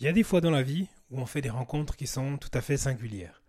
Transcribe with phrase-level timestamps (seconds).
[0.00, 2.38] Il y a des fois dans la vie où on fait des rencontres qui sont
[2.38, 3.42] tout à fait singulières.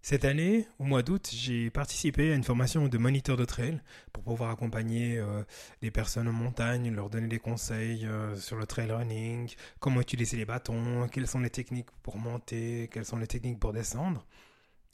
[0.00, 3.80] Cette année, au mois d'août, j'ai participé à une formation de moniteur de trail
[4.12, 5.42] pour pouvoir accompagner euh,
[5.82, 10.36] des personnes en montagne, leur donner des conseils euh, sur le trail running, comment utiliser
[10.36, 14.24] les bâtons, quelles sont les techniques pour monter, quelles sont les techniques pour descendre.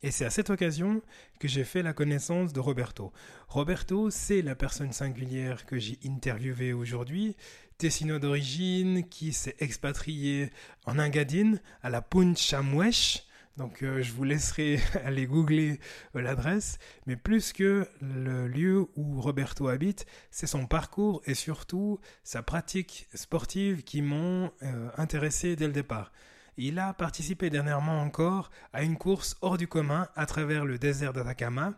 [0.05, 1.01] Et c'est à cette occasion
[1.41, 3.11] que j'ai fait la connaissance de Roberto.
[3.49, 7.37] Roberto, c'est la personne singulière que j'ai interviewée aujourd'hui,
[7.79, 10.51] Tessino d'origine, qui s'est expatrié
[10.87, 13.27] en Engadine, à la Punchamwesh.
[13.57, 15.79] Donc euh, je vous laisserai aller googler
[16.17, 22.01] euh, l'adresse, mais plus que le lieu où Roberto habite, c'est son parcours et surtout
[22.25, 26.13] sa pratique sportive qui m'ont euh, intéressé dès le départ.
[26.57, 31.13] Il a participé dernièrement encore à une course hors du commun à travers le désert
[31.13, 31.75] d'Atacama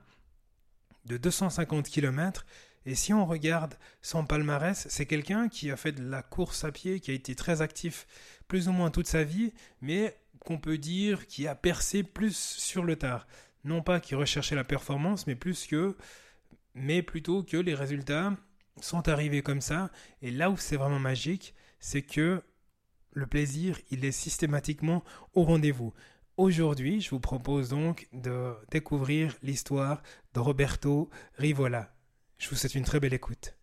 [1.06, 2.44] de 250 km.
[2.86, 6.70] Et si on regarde son palmarès, c'est quelqu'un qui a fait de la course à
[6.70, 8.06] pied, qui a été très actif
[8.46, 12.84] plus ou moins toute sa vie, mais qu'on peut dire qui a percé plus sur
[12.84, 13.26] le tard.
[13.64, 15.96] Non pas qu'il recherchait la performance, mais plus que,
[16.74, 18.36] mais plutôt que les résultats
[18.80, 19.90] sont arrivés comme ça.
[20.22, 22.40] Et là où c'est vraiment magique, c'est que
[23.10, 25.02] le plaisir, il est systématiquement
[25.34, 25.92] au rendez-vous.
[26.36, 30.02] Aujourd'hui, je vous propose donc de découvrir l'histoire
[30.34, 31.95] de Roberto Rivola.
[32.38, 33.54] Je vous souhaite une très belle écoute.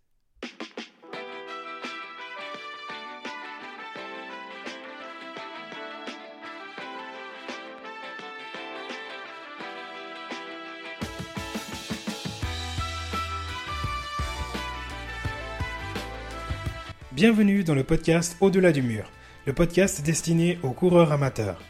[17.11, 19.09] Bienvenue dans le podcast Au-delà du mur
[19.45, 21.61] le podcast destiné aux coureurs amateurs.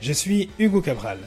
[0.00, 1.18] Je suis Hugo Cabral.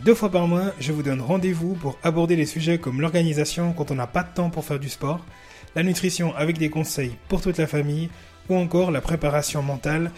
[0.00, 3.92] Deux fois par mois, je vous donne rendez-vous pour aborder les sujets comme l'organisation quand
[3.92, 5.24] on n'a pas de temps pour faire du sport,
[5.76, 8.10] la nutrition avec des conseils pour toute la famille,
[8.48, 10.10] ou encore la préparation mentale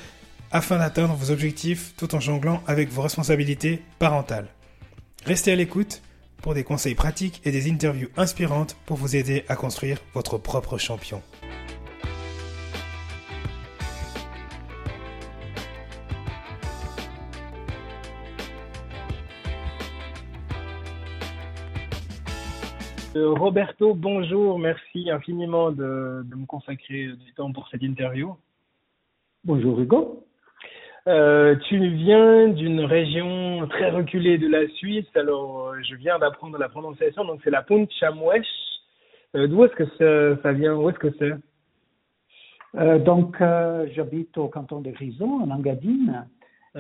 [0.50, 4.48] afin d'atteindre vos objectifs tout en jonglant avec vos responsabilités parentales.
[5.24, 6.02] Restez à l'écoute
[6.40, 10.78] pour des conseils pratiques et des interviews inspirantes pour vous aider à construire votre propre
[10.78, 11.20] champion.
[23.24, 28.34] Roberto, bonjour, merci infiniment de, me consacrer du temps pour cette interview.
[29.44, 30.24] Bonjour Hugo.
[31.08, 36.58] Euh, tu viens d'une région très reculée de la Suisse, alors euh, je viens d'apprendre
[36.58, 38.46] la prononciation, donc c'est la Punchamwesh.
[39.34, 40.74] D'où est-ce que ça, vient?
[40.74, 43.04] Où est-ce que c'est?
[43.04, 43.36] Donc
[43.94, 46.26] j'habite au canton de Grison, en Engadine.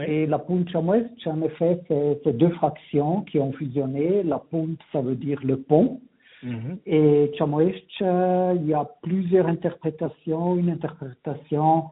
[0.06, 4.22] Et la Punchamwesh, en effet, c'est deux fractions qui ont fusionné.
[4.22, 6.00] La Punt, ça veut dire le pont,
[6.42, 6.78] Mhm.
[6.86, 10.56] Et Chamoesh, il y a plusieurs interprétations.
[10.56, 11.90] Une interprétation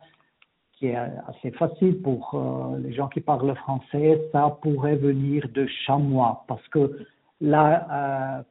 [0.75, 5.66] qui est assez facile pour euh, les gens qui parlent français, ça pourrait venir de
[5.87, 7.06] chamois, parce que
[7.41, 8.43] là, euh,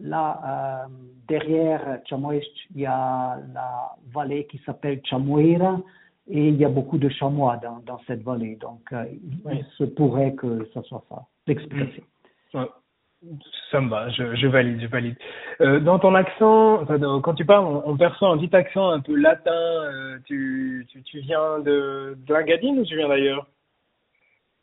[0.00, 0.88] là euh,
[1.28, 5.80] derrière Chamoesh, il y a la vallée qui s'appelle Chamuera,
[6.28, 8.56] et il y a beaucoup de chamois dans, dans cette vallée.
[8.56, 12.04] Donc, il se pourrait que ce soit ça, l'explication.
[13.70, 15.16] Ça me va, je, je valide, je valide.
[15.60, 16.86] Euh, dans ton accent,
[17.22, 19.52] quand tu parles, on, perçoit un petit accent un peu latin.
[19.52, 23.46] Euh, tu, tu, tu, viens de, de l'Ingadine ou tu viens d'ailleurs?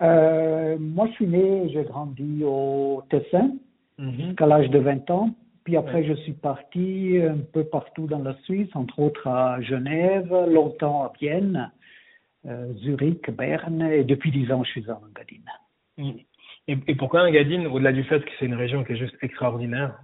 [0.01, 3.51] Euh, Moi, je suis né, j'ai grandi au Tessin
[3.99, 4.27] mhm.
[4.27, 5.29] jusqu'à l'âge de 20 ans.
[5.63, 10.33] Puis après, je suis parti un peu partout dans la Suisse, entre autres à Genève,
[10.47, 11.71] longtemps à Vienne,
[12.77, 15.51] Zurich, Berne, et depuis 10 ans, je suis en Engadine.
[15.97, 16.19] Mhm.
[16.67, 19.99] Et, et pourquoi Engadine, au-delà du fait que c'est une région qui est juste extraordinaire?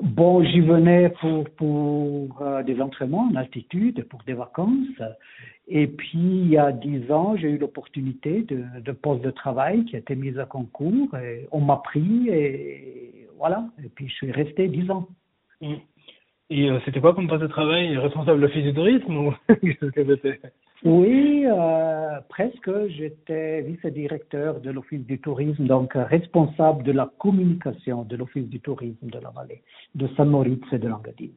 [0.00, 5.02] Bon, j'y venais pour, pour euh, des entraînements en altitude, pour des vacances.
[5.68, 9.84] Et puis, il y a dix ans, j'ai eu l'opportunité de, de poste de travail
[9.84, 11.14] qui a été mise à concours.
[11.18, 13.66] Et on m'a pris et voilà.
[13.84, 15.06] Et puis, je suis resté dix ans.
[16.50, 19.34] Et euh, c'était quoi comme poste de travail Responsable de l'office du tourisme ou
[20.84, 22.70] Oui, euh, presque.
[22.88, 29.06] J'étais vice-directeur de l'office du tourisme, donc responsable de la communication de l'office du tourisme
[29.06, 29.62] de la vallée,
[29.94, 31.36] de Saint-Moritz et de Langadine.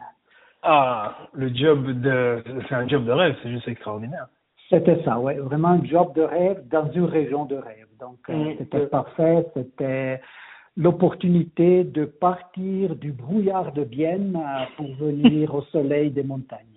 [0.63, 4.27] Ah, le job de, c'est un job de rêve, c'est juste extraordinaire.
[4.69, 7.87] C'était ça, oui, vraiment un job de rêve dans une région de rêve.
[7.99, 8.55] Donc, euh, mm.
[8.57, 10.21] c'était parfait, c'était
[10.75, 16.73] l'opportunité de partir du brouillard de Vienne euh, pour venir au soleil des montagnes.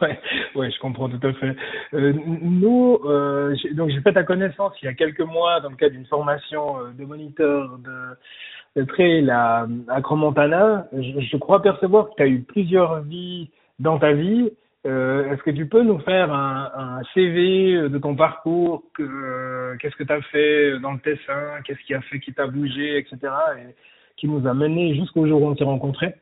[0.00, 0.18] Ouais,
[0.54, 1.54] ouais, je comprends tout à fait.
[1.92, 5.76] Euh, nous, euh, donc j'ai fait ta connaissance il y a quelques mois dans le
[5.76, 10.86] cadre d'une formation euh, de moniteur de, de trail à, à Cromontana.
[10.92, 14.50] Je, je, crois percevoir que tu as eu plusieurs vies dans ta vie
[14.86, 19.96] Euh, est-ce que tu peux nous faire un, un CV de ton parcours que, Qu'est-ce
[19.96, 23.18] que tu as fait dans le Tessin Qu'est-ce qui a fait qui t'a bougé, etc.
[23.58, 23.74] Et
[24.16, 26.14] qui nous a mené jusqu'au jour où on s'est rencontrés?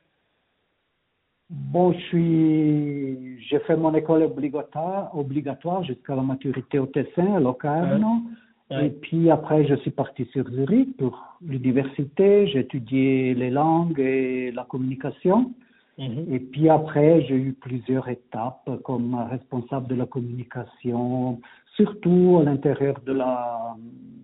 [1.51, 7.41] Bon, je suis, j'ai fait mon école obligatoire, obligatoire jusqu'à la maturité au Tessin, à
[7.41, 8.23] Locarno.
[8.71, 12.49] Et puis après, je suis parti sur Zurich pour l'université.
[12.49, 15.55] J'ai étudié les langues et la communication.
[15.99, 16.33] Mhm.
[16.33, 21.41] Et puis après, j'ai eu plusieurs étapes comme responsable de la communication,
[21.75, 23.77] surtout à l'intérieur de la,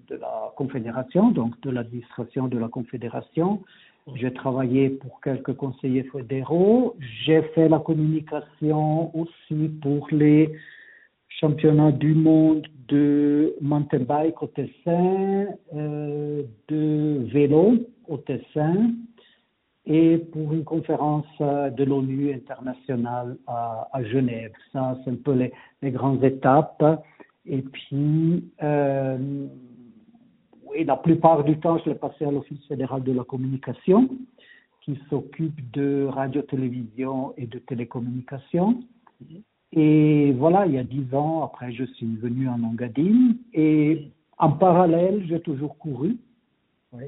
[0.09, 3.61] de la confédération, donc de l'administration de la confédération.
[4.07, 4.17] Mhm.
[4.17, 6.95] J'ai travaillé pour quelques conseillers fédéraux.
[7.25, 10.53] J'ai fait la communication aussi pour les
[11.41, 18.93] championnats du monde de mountain bike au Tessin, euh, de vélo au Tessin
[19.87, 24.53] et pour une conférence euh, de l'ONU internationale à, Genève.
[24.73, 27.05] Ça, c'est un peu les, grandes étapes.
[27.47, 29.47] Et puis, euh,
[30.75, 34.09] et la plupart du temps, je l'ai passé à l'Office fédéral de la communication,
[34.81, 38.83] qui s'occupe de radio-télévision et de télécommunication.
[39.73, 43.37] Et voilà, il y a dix ans, après, je suis venu en Engadine.
[43.53, 46.17] Et en parallèle, j'ai toujours couru.
[46.93, 47.05] Oui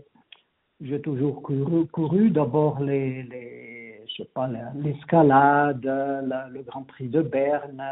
[0.80, 7.82] j'ai toujours couru, d'abord les, les, je sais pas, l'escalade, le Grand Prix de Berne,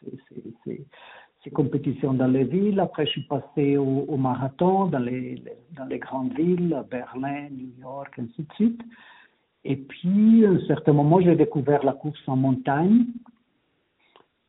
[0.00, 0.86] ces,
[1.42, 2.80] ces, compétitions dans les villes.
[2.80, 5.42] Après, je suis passé au, au marathon dans les,
[5.76, 8.80] dans les grandes villes, Berlin, New York, ainsi de suite.
[9.64, 13.06] Et puis, à un certain moment, j'ai découvert la course en montagne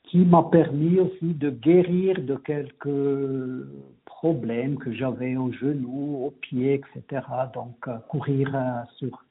[0.04, 3.68] qui m'a permis aussi de guérir de quelques
[4.19, 7.21] problèmes que j'avais au genou, au pied, etc.
[7.53, 9.23] Donc, euh, courir euh, sur,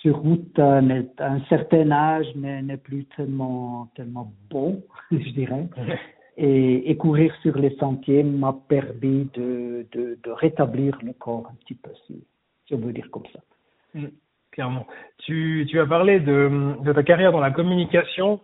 [0.00, 5.66] sur route euh, à un certain âge n'est plus tellement, tellement bon, je dirais.
[6.36, 11.90] Et, courir sur les sentiers m'a permis de, de, rétablir le corps un petit peu,
[12.06, 12.22] si
[12.70, 13.40] je veux dire comme ça.
[13.94, 14.06] Mm,
[14.52, 14.86] clairement.
[15.18, 18.40] Tu, tu as parlé de, de ta carrière dans la communication.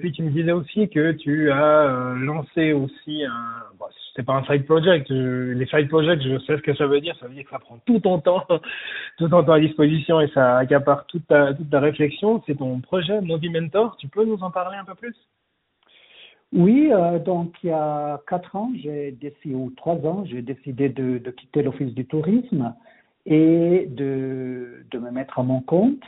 [0.00, 3.86] Puis tu me disais aussi que tu as lancé aussi un, bon,
[4.20, 5.08] c'est pas un side project.
[5.08, 7.16] les side projects, je sais ce que ça veut dire.
[7.18, 8.44] Ça veut dire que ça prend tout ton temps,
[9.18, 12.42] tout ton temps à disposition et ça accapare toute ta, toute ta réflexion.
[12.46, 13.96] C'est ton projet Movie Mentor.
[13.96, 15.16] Tu peux nous en parler un peu plus?
[16.52, 20.88] Oui, euh, donc il y a quatre ans, j'ai décidé ou trois ans, j'ai décidé
[20.88, 22.74] de, quitter l'office du tourisme
[23.24, 26.02] et de, de me mettre à mon compte.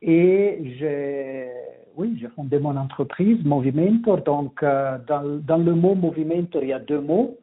[0.00, 1.48] Et j'ai
[1.96, 4.18] oui, j'ai fondé mon entreprise, Movimentor.
[4.18, 7.36] Donc, euh, dans, dans, le mot Movimentor, il y a deux mots.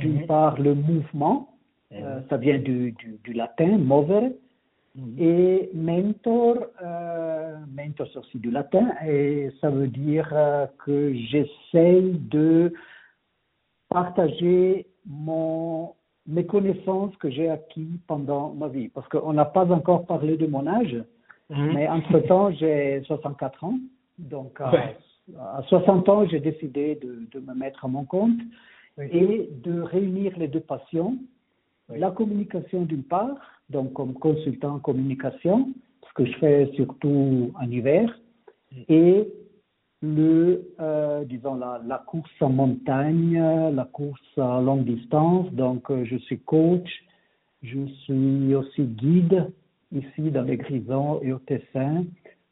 [0.00, 0.26] D'une mhm.
[0.26, 1.48] part, le mouvement,
[1.90, 1.98] mhm.
[2.02, 4.36] euh, ça vient du, du, du latin, mover.
[4.94, 5.14] Mhm.
[5.18, 12.18] Et mentor, euh, mentor, c'est aussi du latin, et ça veut dire euh, que j'essaye
[12.18, 12.72] de
[13.88, 15.92] partager mon,
[16.26, 18.88] mes connaissances que j'ai acquises pendant ma vie.
[18.88, 20.96] Parce qu'on n'a pas encore parlé de mon âge,
[21.50, 23.78] mais entre-temps, j'ai 64 ans.
[24.18, 28.38] Donc, à, 60 ans, j'ai décidé de, de, me mettre à mon compte
[29.00, 31.18] et de réunir les deux passions.
[31.88, 33.36] La communication d'une part,
[33.70, 35.72] donc comme consultant en communication,
[36.06, 38.18] ce que je fais surtout en hiver,
[38.88, 39.26] et
[40.02, 43.40] le, euh, disons, la, la, course en montagne,
[43.72, 45.50] la course à longue distance.
[45.52, 46.88] Donc, euh, je suis coach,
[47.62, 49.50] je suis aussi guide
[49.92, 52.04] ici dans les Grisons et au Tessin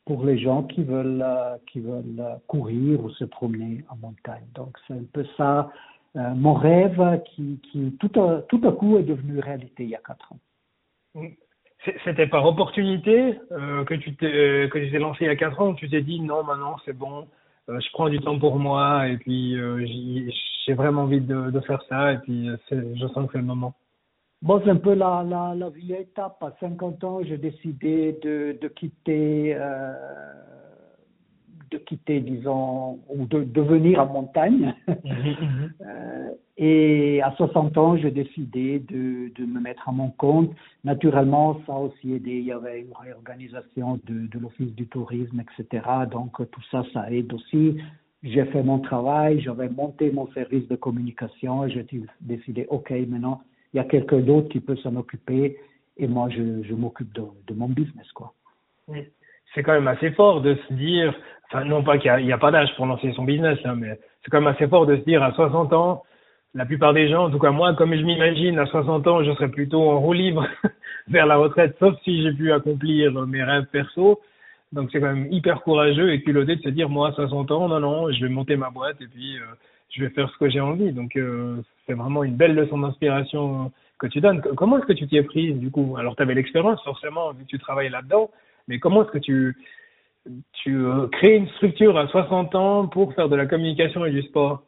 [0.04, 4.46] pour les gens qui veulent, euh, qui veulent courir ou se promener en montagne.
[4.54, 5.70] Donc c'est un peu ça,
[6.16, 9.94] euh, mon rêve qui, qui tout, à, tout à coup est devenu réalité il y
[9.94, 10.40] a quatre ans.
[12.04, 15.74] C'était par opportunité que tu t'es que tu t'es lancé il y a quatre ans.
[15.74, 17.28] Tu t'es dit non maintenant c'est bon,
[17.68, 19.56] je prends du temps pour moi et puis
[20.66, 23.74] j'ai vraiment envie de, de, faire ça et puis je sens que c'est le moment.
[24.42, 26.42] Bon, c'est un peu la, la, la vieille étape.
[26.42, 29.92] À 50 ans, j'ai décidé de, de quitter, euh,
[31.70, 34.74] de quitter, disons, ou de, de venir en montagne.
[34.88, 40.50] Mhm, euh, et à 60 ans, j'ai décidé de, de me mettre à mon compte.
[40.84, 42.32] Naturellement, ça a aussi aidé.
[42.32, 45.84] Il y avait une réorganisation de, de l'Office du tourisme, etc.
[46.10, 47.76] Donc, tout ça, ça aide aussi.
[48.22, 51.86] J'ai fait mon travail, j'avais monté mon service de communication et j'ai
[52.20, 53.42] décidé, OK, maintenant,
[53.72, 55.58] il y a quelqu'un d'autre qui peut s'en occuper
[55.96, 58.32] et moi je, je m'occupe de, de, mon business quoi.
[59.56, 61.14] C'est quand même assez fort de se dire,
[61.48, 64.30] enfin non pas qu'il n'y a, pas d'âge pour lancer son business, hein, mais c'est
[64.30, 66.02] quand même assez fort de se dire à 60 ans,
[66.54, 69.32] la plupart des gens, en tout cas moi, comme je m'imagine, à 60 ans, je
[69.32, 70.46] serais plutôt en roue libre
[71.08, 74.20] vers la retraite, sauf si j'ai pu accomplir mes rêves perso.
[74.72, 77.68] Donc c'est quand même hyper courageux et culotté de se dire moi à 60 ans,
[77.68, 79.38] non, non, je vais monter ma boîte et puis
[79.88, 80.92] je vais faire ce que j'ai envie.
[80.92, 81.18] Donc
[81.86, 84.42] c'est vraiment une belle leçon d'inspiration que tu donnes.
[84.42, 85.96] Comment est-ce que tu t'y es pris du coup?
[85.98, 88.30] Alors tu avais l'expérience forcément vu que tu travaillais là-dedans,
[88.68, 89.56] mais comment est-ce que tu
[90.52, 94.62] tu crées une structure à 60 ans pour faire de la communication et du sport?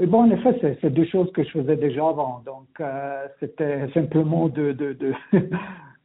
[0.00, 2.42] Et bon, en effet, c'est deux choses que je faisais déjà avant.
[2.46, 5.12] Donc, euh, c'était simplement de, de, de,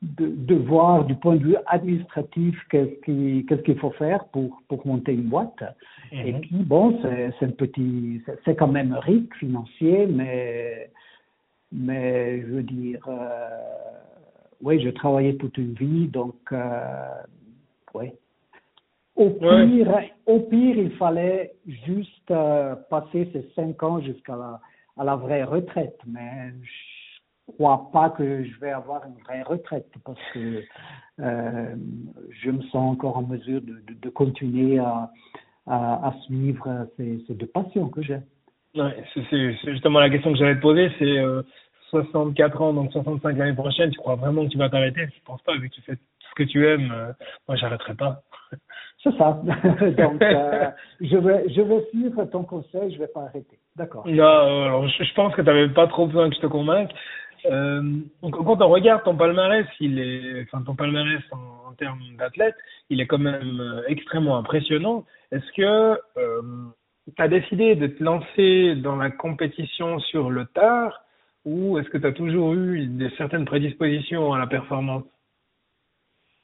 [0.02, 4.86] de, voir du point de vue administratif qu'est-ce qu'il ce qu'il faut faire pour, pour
[4.86, 5.64] monter une boîte.
[6.12, 6.42] Et mhm.
[6.42, 10.90] puis, bon, c'est un petit, c'est quand même riche financier, mais,
[11.72, 13.48] mais je veux dire, euh,
[14.62, 17.24] oui, j'ai travaillé toute une vie, donc, euh,
[17.94, 18.12] oui,
[19.18, 24.62] au pire, au pire, il fallait juste euh, passer ces cinq ans jusqu'à la,
[24.96, 25.98] à la vraie retraite.
[26.06, 30.62] Mais je crois pas que je vais avoir une vraie retraite parce que
[31.20, 31.76] euh,
[32.30, 35.12] je me sens encore en mesure de, de, de continuer à,
[35.66, 38.20] à, à, suivre ces, ces deux passions que j'ai.
[38.76, 41.42] Ouais, c'est justement la question que j'allais te poser, c'est euh,
[41.90, 45.08] 64 ans, donc 65 l'année prochaine, tu crois vraiment que tu vas t'arrêter?
[45.08, 47.12] Je pense pas, vu que tu fais ce que tu aimes, euh,
[47.48, 48.22] moi j'arrêterai pas.
[49.04, 49.40] C'est ça.
[49.98, 50.70] Donc, euh,
[51.02, 53.60] je, vais, je vais suivre ton conseil, je ne vais pas arrêter.
[53.76, 54.08] D'accord.
[54.08, 56.92] Non, alors, je, pense que tu n'avais pas trop besoin que je te convainque.
[57.46, 57.82] Euh,
[58.22, 62.56] quand on regarde ton palmarès, il est, enfin ton palmarès en, termes d'athlète,
[62.90, 65.06] il est quand même euh, extrêmement impressionnant.
[65.32, 66.42] Est-ce que euh,
[67.16, 71.04] tu as décidé de te lancer dans la compétition sur le tard
[71.48, 75.04] ou est-ce que tu as toujours eu des certaines prédispositions à la performance?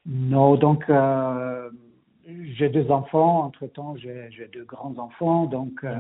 [0.05, 1.69] Non, donc euh,
[2.57, 5.93] j'ai deux enfants, entre-temps j'ai deux grands-enfants, donc euh,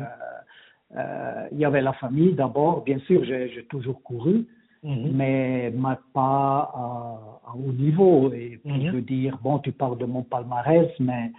[0.95, 4.47] euh, il y avait la famille d'abord, bien sûr j'ai toujours couru,
[4.83, 5.11] mhm.
[5.13, 5.73] mais
[6.13, 8.31] pas à, haut niveau.
[8.31, 8.85] Et puis mhm.
[8.85, 11.33] je veux dire, bon, tu parles de mon palmarès, mais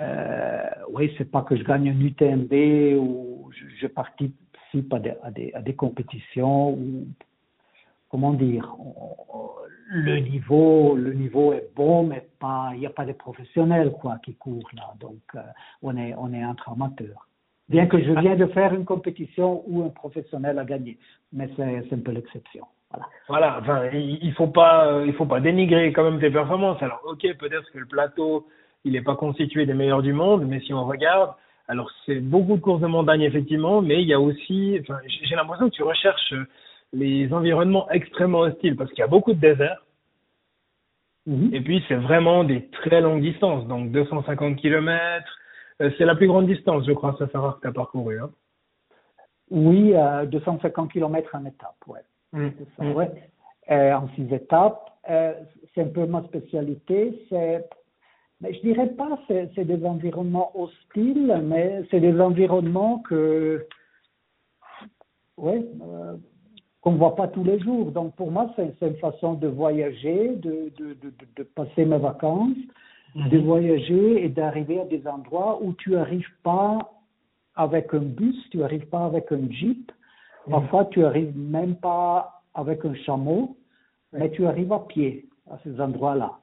[0.00, 2.52] euh, oui, c'est pas que je gagne un UTMB
[2.98, 4.34] ou je, je participe
[4.90, 7.06] à des, à des, à des compétitions ou
[8.10, 8.74] comment dire,
[9.88, 14.16] le niveau, le niveau est bon, mais pas, il n'y a pas de professionnels quoi
[14.24, 15.40] qui courent là, donc euh,
[15.82, 17.28] on est on est entre amateurs.
[17.68, 20.98] Bien que je viens de faire une compétition où un professionnel a gagné,
[21.32, 22.64] mais c'est un peu l'exception.
[22.90, 23.06] Voilà.
[23.28, 23.58] Voilà.
[23.60, 26.80] Enfin, il faut pas il faut pas dénigrer quand même tes performances.
[26.82, 28.46] Alors ok, peut-être que le plateau
[28.84, 31.32] il n'est pas constitué des meilleurs du monde, mais si on regarde,
[31.68, 35.34] alors c'est beaucoup de courses de montagne effectivement, mais il y a aussi, enfin, j'ai
[35.34, 36.34] l'impression que tu recherches
[36.92, 39.82] les environnements extrêmement hostiles parce qu'il y a beaucoup de désert.
[41.26, 41.52] Mhm.
[41.52, 45.24] Et puis, c'est vraiment des très longues distances, donc 250 km.
[45.82, 48.20] Euh, c'est la plus grande distance, je crois, ça que tu as parcouru.
[48.20, 48.30] Hein.
[49.50, 52.00] Oui, euh, 250 km en étape, ouais.
[52.32, 52.52] Mhm.
[52.76, 52.92] Ça, mhm.
[52.92, 53.10] ouais.
[53.70, 54.90] Euh, en six étapes.
[55.10, 55.34] Euh,
[55.74, 57.26] c'est un peu ma spécialité.
[57.28, 57.68] C'est,
[58.40, 63.66] mais je dirais pas c'est, c'est des environnements hostiles, mais c'est des environnements que,
[65.38, 66.16] ouais, euh,
[66.82, 67.92] qu'on ne voit pas tous les jours.
[67.92, 72.56] Donc pour moi, c'est une façon de voyager, de, de, de, de passer mes vacances,
[73.14, 73.28] mhm.
[73.30, 76.78] de voyager et d'arriver à des endroits où tu n'arrives pas
[77.54, 79.90] avec un bus, tu n'arrives pas avec un jeep,
[80.46, 80.52] mhm.
[80.52, 83.56] parfois tu n'arrives même pas avec un chameau,
[84.12, 86.38] mais tu arrives à pied à ces endroits-là.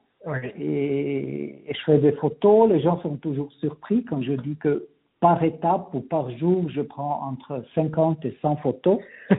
[0.58, 4.88] Et, et, je fais des photos, les gens sont toujours surpris quand je dis que
[5.20, 9.00] par étape ou par jour, je prends entre 50 et 100 photos.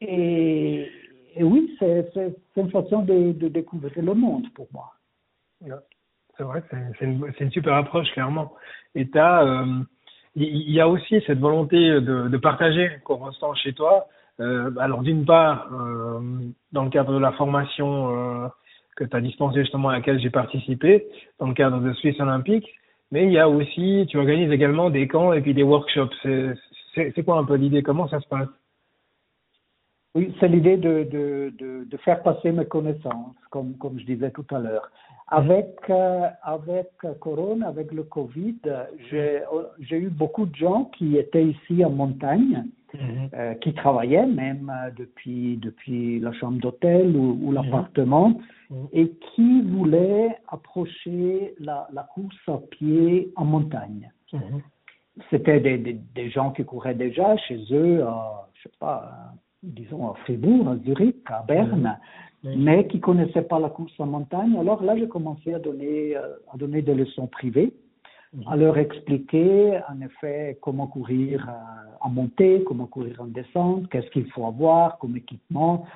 [0.00, 0.88] Et,
[1.40, 2.12] oui, c'est
[2.56, 4.92] une façon de, de, découvrir le monde pour moi.
[6.36, 8.52] C'est vrai, c'est une, une, super approche, clairement.
[8.94, 9.64] Et tu euh,
[10.34, 14.06] il y, a aussi cette volonté de, de partager qu'on ressent chez toi.
[14.40, 16.20] Euh, alors d'une part, euh,
[16.72, 18.50] dans le cadre de la formation
[18.96, 21.06] que tu as dispensée justement à laquelle j'ai participé,
[21.38, 22.68] dans le cadre de Suisse Olympique,
[23.10, 26.14] mais il y a aussi, tu organises également des camps et puis des workshops.
[26.94, 27.82] C'est quoi un peu l'idée?
[27.82, 28.48] Comment ça se passe?
[30.14, 34.30] Oui, c'est l'idée de, de, de, de, faire passer mes connaissances, comme, comme je disais
[34.30, 34.90] tout à l'heure.
[35.32, 38.58] Avec, euh, avec Corona, avec le Covid,
[39.10, 43.30] j'ai eu beaucoup de gens qui étaient ici en montagne, mhm.
[43.32, 47.54] euh, qui travaillaient même euh, depuis, depuis la chambre d'hôtel ou, ou mhm.
[47.54, 48.88] l'appartement, mhm.
[48.92, 54.12] et qui voulaient approcher la, la, course à pied en montagne.
[55.30, 60.10] C'était des, des, des, gens qui couraient déjà chez eux, à, je sais pas, disons,
[60.10, 61.98] à Fribourg, à Zurich, à Berne,
[62.44, 64.56] mais qui ne connaissaient pas la course en montagne.
[64.58, 67.72] Alors là, j'ai commencé à donner, euh, à donner des leçons privées,
[68.46, 71.52] à leur expliquer, en effet, comment courir euh,
[72.00, 75.86] en montée, comment courir en descente, qu'est-ce qu'il faut avoir comme équipement,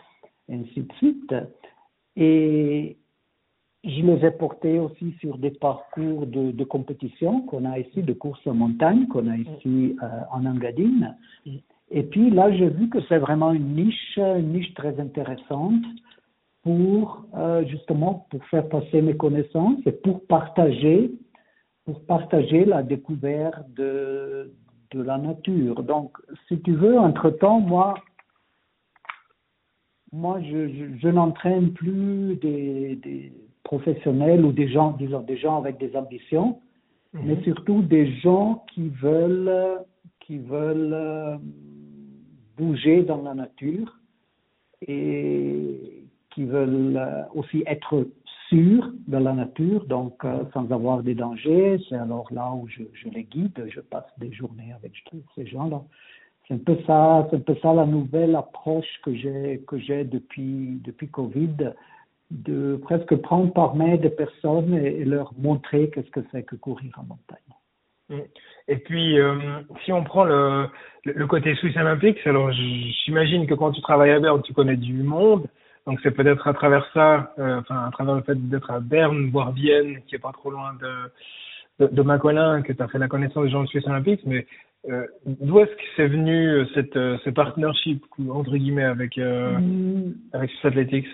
[0.49, 1.35] et ainsi de suite.
[2.17, 2.97] Et,
[3.85, 8.13] je les ai portés aussi sur des parcours de, de compétition qu'on a ici, de
[8.13, 11.17] course en montagne, qu'on a ici euh, en Engadine.
[11.93, 15.85] Et puis là, j'ai vu que c'est vraiment une niche, une niche très intéressante
[16.67, 21.13] pour euh, justement pour faire passer mes connaissances et pour partager,
[21.85, 24.53] pour partager la découverte de,
[24.91, 25.85] de la nature.
[25.85, 26.19] Donc,
[26.49, 27.95] si tu veux, entre-temps, moi,
[30.11, 33.33] moi, je, je, je n'entraîne plus des, des,
[33.63, 36.61] professionnels ou des gens, disons, des gens avec des ambitions,
[37.13, 37.27] Mhm.
[37.27, 39.79] mais surtout des gens qui veulent,
[40.21, 41.37] qui veulent euh,
[42.57, 43.99] bouger dans la nature
[44.87, 45.96] et
[46.37, 48.07] qui veulent euh, aussi être
[48.49, 51.79] sûrs de la nature, donc euh, sans avoir des dangers.
[51.89, 54.93] C'est alors là où je, les guide, je passe des journées avec
[55.35, 55.81] ces gens-là.
[56.47, 60.05] C'est un peu ça, c'est un peu ça la nouvelle approche que j'ai que j'ai
[60.05, 61.73] depuis depuis Covid,
[62.31, 66.93] de presque prendre par main des personnes et, leur montrer qu'est-ce que c'est que courir
[66.99, 67.53] en montagne.
[68.11, 68.29] Mm.
[68.69, 70.67] Et puis, euh, si on prend le,
[71.05, 75.03] le côté Swiss Olympics, alors j'imagine que quand tu travailles à Berne, tu connais du
[75.03, 75.49] monde.
[75.87, 79.31] Donc c'est peut-être à travers ça, euh, enfin à travers le fait d'être à Berne,
[79.31, 82.99] voire Vienne, qui est pas trop loin de, de, de Macolin, que tu as fait
[82.99, 84.21] la connaissance des gens de Swiss Olympics.
[84.27, 84.47] Mais
[84.89, 90.15] euh, d'où est-ce que c'est venu euh, cette, ce partnership entre guillemets avec euh, Mm.
[90.33, 91.09] avec Swiss Athletics?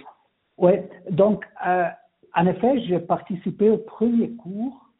[0.59, 0.73] Oui,
[1.11, 1.45] donc
[2.35, 4.91] en effet, j'ai participé au premier cours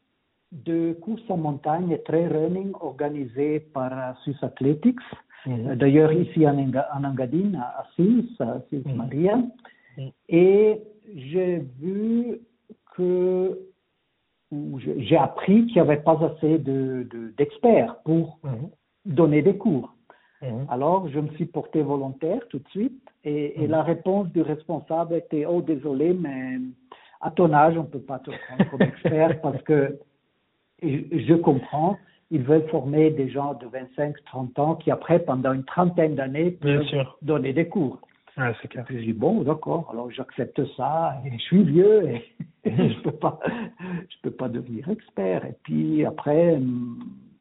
[0.51, 4.99] de course en montagne et trail running organisé par Swiss Athletics.
[5.47, 8.95] Euh, D'ailleurs, ici en, en Engadine, à Assis, à Assis Mhm.
[8.95, 9.37] Maria.
[9.97, 10.11] Mhm.
[10.29, 10.79] Et
[11.15, 12.39] j'ai vu
[12.95, 13.59] que,
[14.99, 18.39] j'ai appris qu'il n'y avait pas assez de- de- d'experts pour
[19.05, 19.93] donner des cours.
[20.67, 25.15] Alors, je me suis porté volontaire tout de suite et, et la réponse du responsable
[25.15, 26.57] était Oh, désolé, mais
[27.21, 29.97] à ton âge, on ne peut pas te prendre comme expert parce que
[30.81, 31.97] je comprends,
[32.31, 36.51] ils veulent former des gens de 25, 30 ans qui, après, pendant une trentaine d'années,
[36.51, 36.85] peuvent
[37.21, 37.99] donner des cours.
[38.37, 38.85] Ah, c'est clair.
[38.89, 42.23] Je dis Bon, d'accord, alors j'accepte ça et je suis vieux et
[42.65, 43.39] je peux pas,
[43.79, 45.45] je peux pas devenir expert.
[45.45, 46.59] Et puis après,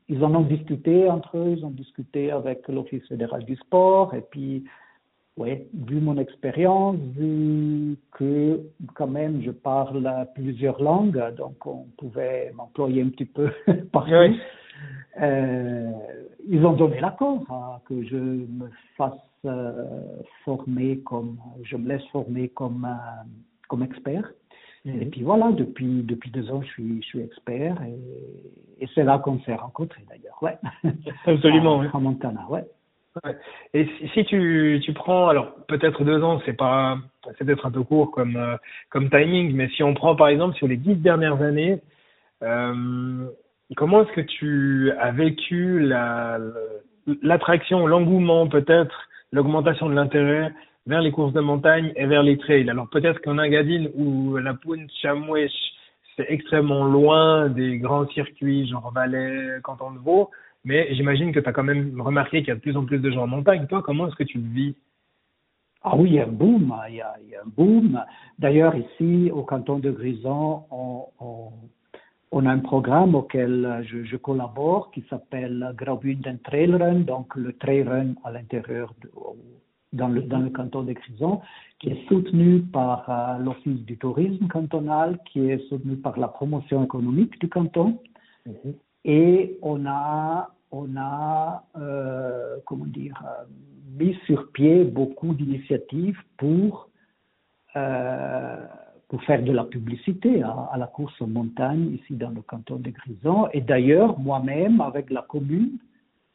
[0.09, 4.21] ils en ont discuté entre eux, ils ont discuté avec l'Office fédéral du sport, et
[4.21, 4.65] puis,
[5.39, 8.61] ouais, vu mon expérience, vu que
[8.95, 13.51] quand même je parle plusieurs langues, donc on pouvait m'employer un petit peu
[13.93, 14.39] partout, Oui.
[15.21, 15.91] Euh,
[16.49, 19.13] ils ont donné l'accord à que je me fasse
[19.45, 19.85] euh,
[20.45, 23.29] former comme, je me laisse former comme, euh,
[23.69, 24.31] comme expert.
[24.85, 29.05] Et puis voilà, depuis, depuis deux ans, je suis, je suis expert et, et c'est
[29.05, 30.59] là qu'on s'est rencontrés d'ailleurs, ouais.
[31.27, 31.89] Absolument, À, oui.
[31.95, 32.65] à Montana, ouais.
[33.25, 33.37] Ouais.
[33.75, 36.99] Et si, si tu, tu prends, alors peut-être deux ans, c'est pas,
[37.39, 38.59] c'est peut-être un peu court comme,
[38.91, 41.79] comme timing, mais si on prend par exemple sur les dix dernières années,
[42.43, 43.29] euh,
[43.77, 46.39] comment est-ce que tu as vécu la,
[47.23, 50.53] l'attraction, l'engouement peut-être, l'augmentation de l'intérêt
[50.87, 52.69] vers les courses de montagne et vers les trails?
[52.69, 55.53] Alors peut-être qu'en Engadine où la Pointe Chamouech,
[56.17, 60.31] c'est extrêmement loin des grands circuits genre Valais, Canton de Vaud,
[60.65, 62.99] mais j'imagine que tu as quand même remarqué qu'il y a de plus en plus
[62.99, 63.67] de gens en montagne.
[63.67, 64.77] Toi, comment est-ce que tu le vis?
[65.83, 67.13] Ah oui, il y a un boom, a, il y a
[67.45, 68.01] un boom.
[68.39, 71.49] D'ailleurs, ici, au canton de Grison, on, on,
[72.33, 77.53] on a un programme auquel je, je collabore qui s'appelle Graubünden Trail Run, donc le
[77.53, 78.95] trail run à l'intérieur,
[79.93, 81.43] dans, le, dans le canton de Grison,
[81.79, 86.83] qui est soutenu par euh, l'Office du tourisme cantonal, qui est soutenu par la promotion
[86.83, 87.99] économique du canton.
[89.05, 93.45] Et on a, on a euh, comment dire, euh,
[93.99, 96.89] mis sur pied beaucoup d'initiatives pour,
[97.77, 98.57] euh,
[99.13, 102.77] pour faire de la publicité à, à, la course en montagne ici dans le canton
[102.77, 103.47] de Grison.
[103.53, 105.73] Et d'ailleurs, moi-même, avec la commune,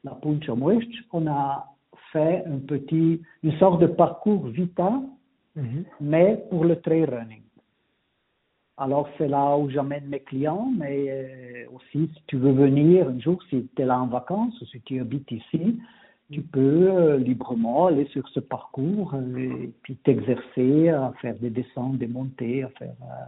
[0.03, 1.73] la Puncha Ouest, on a
[2.13, 4.91] fait un petit, une sorte de parcours Vita,
[5.55, 5.83] mm -hmm.
[6.11, 7.45] mais pour le trail running.
[8.85, 11.01] Alors, c'est là où j'amène mes clients, mais
[11.75, 14.79] aussi, si tu veux venir un jour, si tu es là en vacances ou si
[14.87, 15.63] tu habites ici,
[16.31, 21.97] tu peux euh, librement aller sur ce parcours et puis t'exercer à faire des descentes,
[21.97, 23.25] des montées, à faire euh,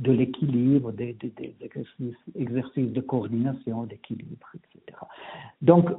[0.00, 1.16] de l'équilibre, des,
[2.34, 4.98] exercices, de coordination, d'équilibre, etc.
[5.62, 5.90] Donc,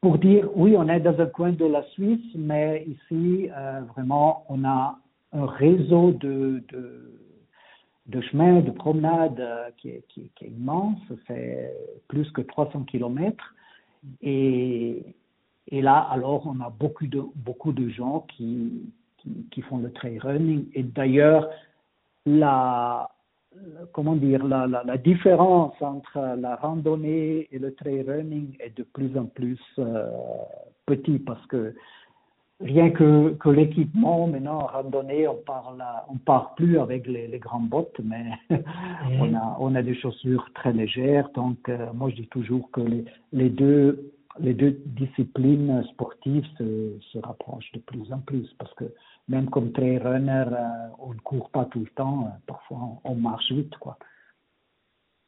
[0.00, 4.44] pour dire, oui, on est dans un coin de la Suisse, mais ici, euh, vraiment,
[4.48, 4.98] on a
[5.32, 7.18] un réseau de, de
[8.08, 11.72] de chemin, de promenade euh, qui, est, qui, est, immense, c'est
[12.08, 13.54] plus que 300 kilomètres.
[14.22, 15.02] Et,
[15.70, 19.92] et, là, alors, on a beaucoup de, beaucoup de gens qui, qui, qui font le
[19.92, 20.66] trail running.
[20.74, 21.48] Et d'ailleurs,
[22.26, 23.10] la,
[23.92, 28.82] comment dire, la, la, la, différence entre la randonnée et le trail running est de
[28.82, 30.10] plus en plus euh,
[30.86, 31.74] petit parce que
[32.60, 37.38] rien que, que l'équipement, maintenant, en randonnée, on parle, on part plus avec les, les
[37.38, 38.26] grandes bottes, mais
[39.20, 41.28] on, a, on a des chaussures très légères.
[41.34, 46.98] Donc, euh, moi, je dis toujours que les, les deux les deux disciplines sportives se,
[47.12, 48.84] se, rapprochent de plus en plus parce que
[49.28, 53.12] même comme trail runner, euh, on ne court pas tout le temps, euh, parfois on,
[53.12, 53.76] on, marche vite.
[53.78, 53.98] quoi.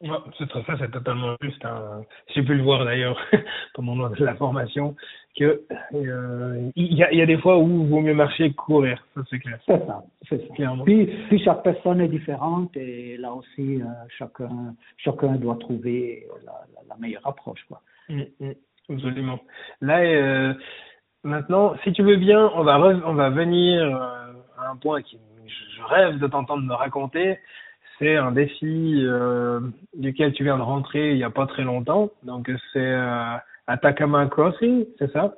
[0.01, 1.63] Ouais, c'est ça, c'est totalement juste.
[1.65, 2.03] Hein.
[2.35, 3.21] J'ai pu le voir d'ailleurs
[3.75, 4.97] pendant la formation
[5.37, 5.63] que
[5.95, 9.05] euh, il y, a, y, a, des fois où il vaut mieux marcher que courir,
[9.15, 9.61] ça c'est clair.
[9.67, 10.55] C'est ça, c'est ça.
[10.55, 10.85] Clairement.
[10.85, 13.87] Puis, puis, chaque personne est différente et là aussi euh,
[14.19, 17.83] chacun chacun doit trouver la, la, la meilleure approche quoi.
[18.09, 18.51] Mmh, mmh.
[18.91, 19.41] Absolument.
[19.81, 20.55] Là, euh,
[21.23, 25.19] maintenant, si tu veux bien, on va, on va venir euh, à un point qui
[25.47, 27.39] je rêve de t'entendre me raconter.
[27.99, 29.61] C'est un défi euh,
[29.95, 32.11] duquel tu viens de rentrer il n'y a pas très longtemps.
[32.23, 32.95] Donc, c'est
[33.67, 35.35] Atacama Crossing, c'est ça?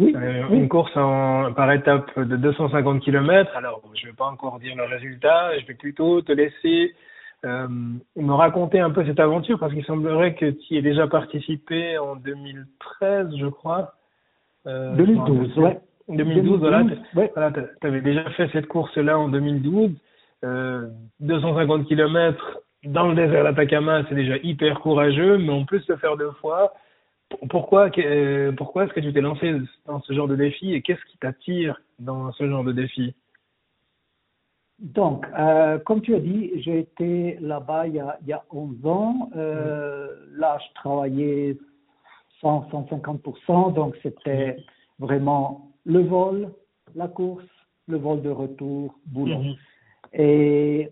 [0.00, 0.14] Oui,
[0.50, 3.54] Une course en, par étape de 250 km.
[3.54, 5.58] Alors, je ne vais pas encore dire le résultat.
[5.58, 6.94] Je vais plutôt te laisser
[7.44, 11.06] euh, me raconter un peu cette aventure parce qu'il semblerait que tu y aies déjà
[11.06, 13.94] participé en 2013, je crois.
[14.66, 15.80] Euh, 2012, ouais.
[16.08, 16.82] 2012, 2012 voilà.
[17.14, 17.30] Ouais.
[17.34, 19.90] voilà tu avais déjà fait cette course-là en 2012.
[20.44, 20.88] Euh,
[21.20, 26.16] 250 km dans le désert d'Atacama, c'est déjà hyper courageux, mais en plus le faire
[26.16, 26.74] deux fois,
[27.48, 29.54] pourquoi, euh, pourquoi est-ce que tu t'es lancé
[29.86, 33.14] dans ce genre de défi et qu'est-ce qui t'attire dans ce genre de défi?
[34.80, 39.30] Donc, euh, comme tu as dit, j'ai été là-bas il, il, y a 11 ans.
[39.36, 40.38] Euh, mmh.
[40.38, 41.56] Là, je travaillais
[42.40, 44.56] 100, 150%, donc c'était
[44.98, 46.50] vraiment le vol,
[46.94, 47.44] la course,
[47.86, 49.38] le vol de retour, boulot.
[49.38, 49.54] Mmh.
[50.14, 50.90] Et,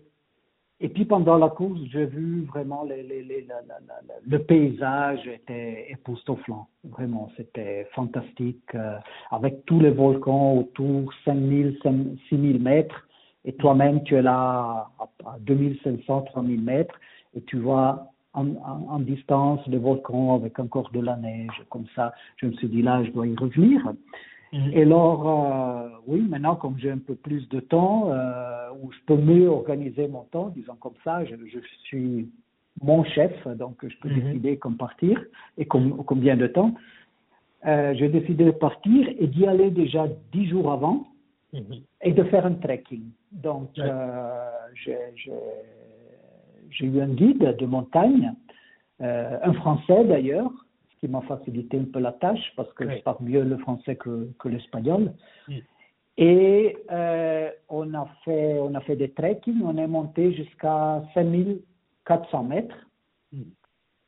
[0.79, 4.39] et puis pendant la course, j'ai vu vraiment les, les, les, la, la, la, le
[4.39, 6.67] paysage était époustouflant.
[6.85, 8.63] Vraiment, c'était fantastique.
[8.75, 8.97] Euh,
[9.29, 11.79] avec tous les volcans autour, 5000,
[12.29, 13.07] 6000 mètres
[13.45, 14.89] et toi-même tu es là
[15.25, 16.95] à 2500, 3000 mètres
[17.35, 21.85] et tu vois en, en, en, distance le volcan avec encore de la neige, comme
[21.95, 22.13] ça.
[22.37, 23.93] Je me suis dit là, je dois y revenir.
[24.51, 24.69] Mmh.
[24.73, 28.97] Et alors, euh, oui, maintenant, comme j'ai un peu plus de temps, euh, où je
[29.05, 32.29] peux mieux organiser mon temps, disons comme ça, je, je suis
[32.81, 34.19] mon chef, donc je peux mmh.
[34.19, 35.23] décider comme partir
[35.57, 36.73] et com, combien de temps.
[37.65, 41.07] Euh, j'ai décidé de partir et d'y aller déjà dix jours avant
[41.53, 41.59] mmh.
[42.01, 43.09] et de faire un trekking.
[43.31, 43.83] Donc, ouais.
[43.85, 44.97] euh, j'ai
[46.85, 48.33] eu un guide de montagne,
[49.01, 50.51] euh, un Français d'ailleurs,
[50.91, 52.97] ce qui m'a facilité un peu la tâche parce que ouais.
[52.97, 55.13] je parle mieux le français que, que l'espagnol.
[55.47, 55.53] Mm.
[56.17, 62.43] Et euh, on, a fait, on a fait des trekking, on est monté jusqu'à 5400
[62.43, 62.87] mètres.
[63.31, 63.41] Mm.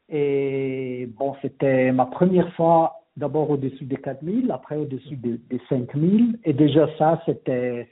[0.10, 6.40] Et bon, c'était ma première fois d'abord au-dessus des 4000, après au-dessus des, des 5000.
[6.44, 7.88] Et déjà ça, c'était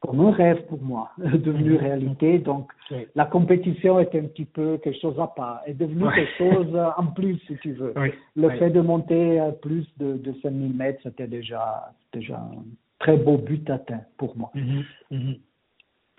[0.00, 1.76] comme un rêve pour moi, devenu mhm.
[1.76, 2.38] réalité.
[2.38, 3.06] Donc, oui.
[3.14, 6.14] la compétition était un petit peu quelque chose à part, est devenu oui.
[6.14, 7.92] quelque chose en plus, si tu veux.
[7.96, 8.10] Oui.
[8.36, 12.64] Le fait de monter à plus de, de 5000 mètres, c'était déjà, déjà un
[12.98, 14.50] très beau but atteint pour moi.
[14.54, 14.84] Mm -hmm.
[15.10, 15.38] Mm -hmm.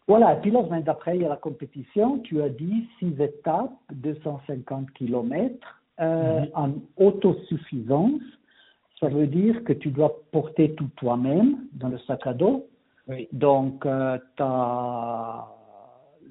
[0.08, 2.20] Voilà, et puis la semaine d'après, il y a la compétition.
[2.20, 6.50] Tu as dit six étapes, 250 kilomètres, euh, -hmm.
[6.54, 8.22] en autosuffisance.
[9.00, 12.68] Ça veut dire que tu dois porter tout toi-même dans le sac à dos
[13.08, 13.28] oui.
[13.32, 15.46] Donc, euh, tu as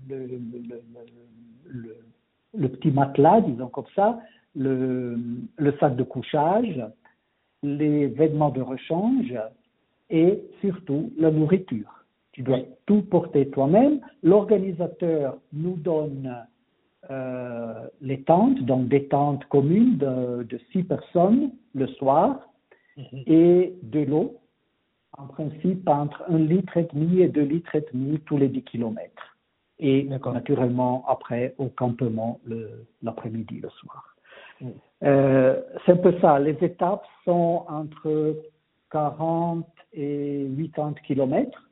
[0.08, 0.38] le, le,
[1.66, 1.96] le,
[2.52, 4.20] le, petit matelas, disons comme ça,
[4.56, 5.16] le,
[5.78, 6.84] sac de couchage,
[7.62, 9.34] les vêtements de rechange
[10.10, 12.04] et surtout la nourriture.
[12.32, 12.66] Tu dois oui.
[12.86, 14.00] tout porter toi-même.
[14.22, 16.34] L'organisateur nous donne
[17.10, 22.28] euh, les tentes, donc des tentes communes de, de six personnes le soir
[22.96, 23.22] -hmm.
[23.26, 24.40] et de l'eau
[25.16, 28.62] en principe entre un litre et demi et deux litres et demi tous les 10
[28.62, 29.36] kilomètres.
[29.78, 32.40] Et naturellement, après, au campement
[33.02, 34.16] l'après-midi, le, soir.
[34.60, 34.68] Mm.
[35.02, 36.38] Euh, c'est un peu ça.
[36.38, 38.36] Les étapes sont entre
[38.90, 41.68] 40 et 80 kilomètres.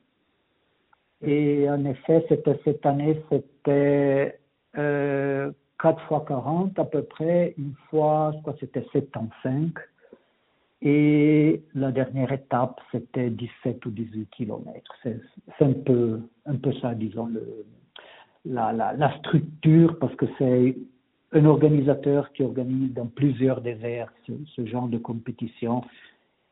[1.25, 2.27] Et en effet,
[2.65, 4.41] cette année, c'était
[4.79, 9.71] euh, 4 fois 40 à peu près, une fois, je crois que c'était 75.
[10.85, 14.97] Et la dernière étape, c'était 17 ou 18 kilomètres.
[15.05, 15.21] C'est
[15.61, 17.65] un peu, un peu ça, disons, le,
[18.45, 20.77] la, la, la structure, parce que c'est
[21.33, 25.85] un organisateur qui organise dans plusieurs déserts ce, ce, genre de compétition.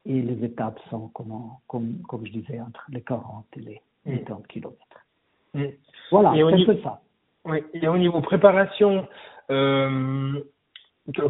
[0.07, 1.33] Et les étapes sont, comme,
[1.67, 4.47] comme, comme je disais, entre les 40 et les 80 mmh.
[4.49, 5.07] kilomètres.
[5.55, 5.65] Mm.
[6.11, 7.03] Voilà, c'est un peu ça.
[7.47, 9.07] Oui, et au niveau préparation,
[9.51, 10.33] euh,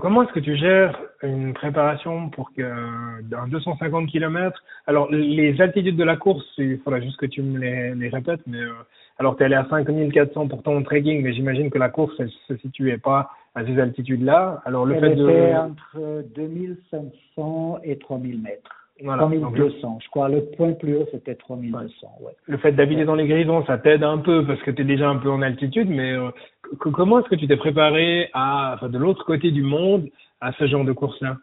[0.01, 5.97] comment est-ce que tu gères une préparation pour que d'un 250 km Alors, les altitudes
[5.97, 8.73] de la course, il faudra juste que tu me les, les répètes, mais euh,
[9.19, 12.31] alors tu es allé à 5400 pour ton trekking, mais j'imagine que la course, elle
[12.49, 14.63] se situait pas à ces altitudes-là.
[14.65, 15.55] Alors, le fait de...
[15.55, 18.80] entre 2500 et 3000 mètres.
[19.03, 20.29] Voilà, 3200, je crois.
[20.29, 22.19] Le point plus haut, c'était 3200.
[22.21, 22.33] Ouais.
[22.47, 25.09] Le fait d'habiter dans les grisons, ça t'aide un peu parce que tu es déjà
[25.09, 26.31] un peu en altitude, mais euh,
[26.79, 30.09] comment est-ce que tu t'es préparé à, enfin, de l'autre côté du monde
[30.41, 31.37] à ce genre de course-là?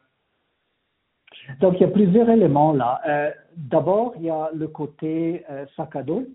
[1.62, 3.00] Donc, il y a plusieurs éléments là.
[3.08, 6.26] Euh, D'abord, il y a le côté euh, sac à dos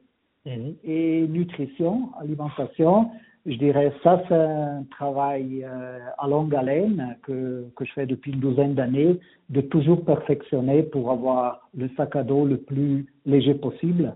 [0.45, 0.75] mhm.
[0.85, 3.11] et nutrition, alimentation
[3.45, 8.33] je dirais, ça, c'est un travail euh, à longue haleine que, que je fais depuis
[8.33, 9.19] une douzaine d'années,
[9.51, 14.15] de toujours perfectionner pour avoir le sac à dos le plus léger possible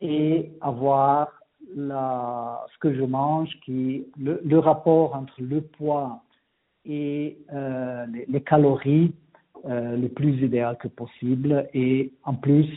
[0.00, 1.28] et avoir
[1.76, 6.22] la, ce que je mange, qui le, rapport entre le poids
[6.86, 9.12] et euh, les, calories
[9.66, 11.68] euh, le plus idéal que possible.
[11.74, 12.70] Et en plus,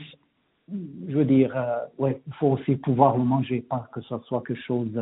[1.07, 1.55] je veux dire,
[1.97, 5.01] ouais, il faut aussi pouvoir le manger, pas que ce soit quelque chose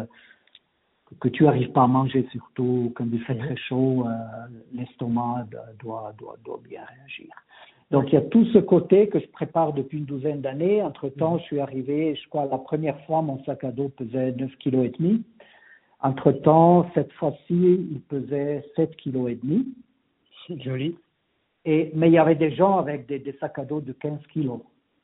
[1.20, 4.12] que tu n'arrives pas à manger, surtout quand il fait très chaud, euh,
[4.74, 5.48] l'estomac
[5.80, 7.34] doit, doit, doit bien réagir.
[7.92, 10.84] Donc il y a tout ce côté que je prépare depuis une douzaine d'années.
[10.84, 14.52] Entre-temps, je suis arrivé, je crois, la première fois, mon sac à dos pesait 9
[14.58, 15.24] kg et demi.
[16.02, 17.38] Entre-temps, cette fois-ci,
[17.92, 19.74] il pesait 7 kg et demi.
[20.58, 20.98] Joli.
[21.66, 24.20] Et, mais il y avait des gens avec des, des sacs à dos de 15
[24.34, 24.52] kg,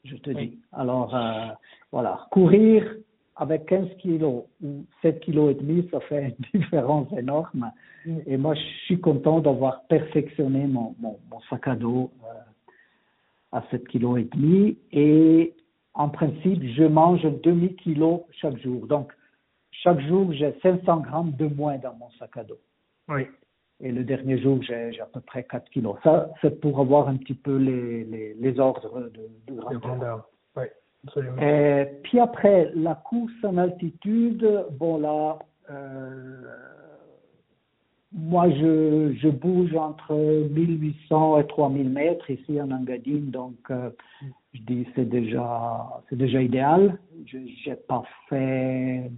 [0.04, 0.58] je te dis.
[0.72, 1.48] Alors, euh,
[1.92, 2.84] voilà, courir
[3.36, 7.72] avec 15 kilos ou 7 kilos et demi, ça fait une différence énorme.
[8.06, 8.18] Mm.
[8.28, 13.64] Et moi, je suis content d'avoir perfectionné mon, mon, mon, sac à dos euh, à
[13.72, 14.78] 7 kilos et demi.
[14.92, 15.54] Et
[15.94, 18.88] en principe, je mange un demi-kilo chaque jour.
[18.88, 19.12] Donc,
[19.72, 22.60] chaque jour, j'ai 500 grammes de moins dans mon sac à dos.
[23.10, 23.28] Oui.
[23.82, 25.98] Et le dernier jour, j'ai à peu près 4 kilos.
[26.04, 30.30] Ça, c'est pour avoir un petit peu les, les, les ordres de, de grandeur.
[31.42, 35.40] Et puis après, la course en altitude, bon là,
[35.70, 36.42] euh,
[38.14, 43.90] moi je, je bouge entre 1800 et 3000 mètres ici en Engadine, donc euh,
[44.54, 46.98] je dis c'est déjà c'est déjà idéal.
[47.26, 49.12] Je j'ai pas fait.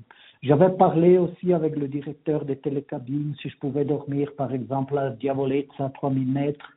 [0.43, 5.09] J'avais parlé aussi avec le directeur des télécabines si je pouvais dormir par exemple à
[5.09, 6.75] Diavolezza à 3000 mètres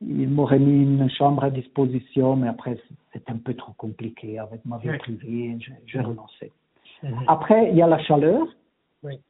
[0.00, 2.78] il m'aurait mis une chambre à disposition, mais après,
[3.12, 6.52] c'est un peu trop compliqué avec ma vie privée, j'ai renoncé.
[7.02, 7.24] Mhm.
[7.26, 8.46] Après, il y a la chaleur.
[9.02, 9.20] Oui.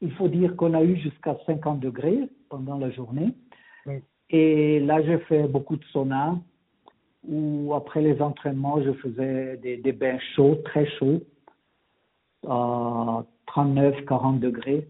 [0.00, 3.32] Il faut dire qu'on a eu jusqu'à 50 degrés pendant la journée.
[3.86, 4.02] Oui.
[4.30, 6.36] Et là, j'ai fait beaucoup de sauna,
[7.28, 11.22] où après les entraînements, je faisais des, des bains chauds, très chauds,
[12.48, 14.88] à 39-40 degrés.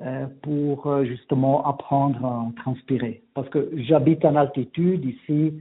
[0.00, 3.24] Euh, pour euh, justement apprendre à transpirer.
[3.34, 5.54] Parce que j'habite en altitude ici,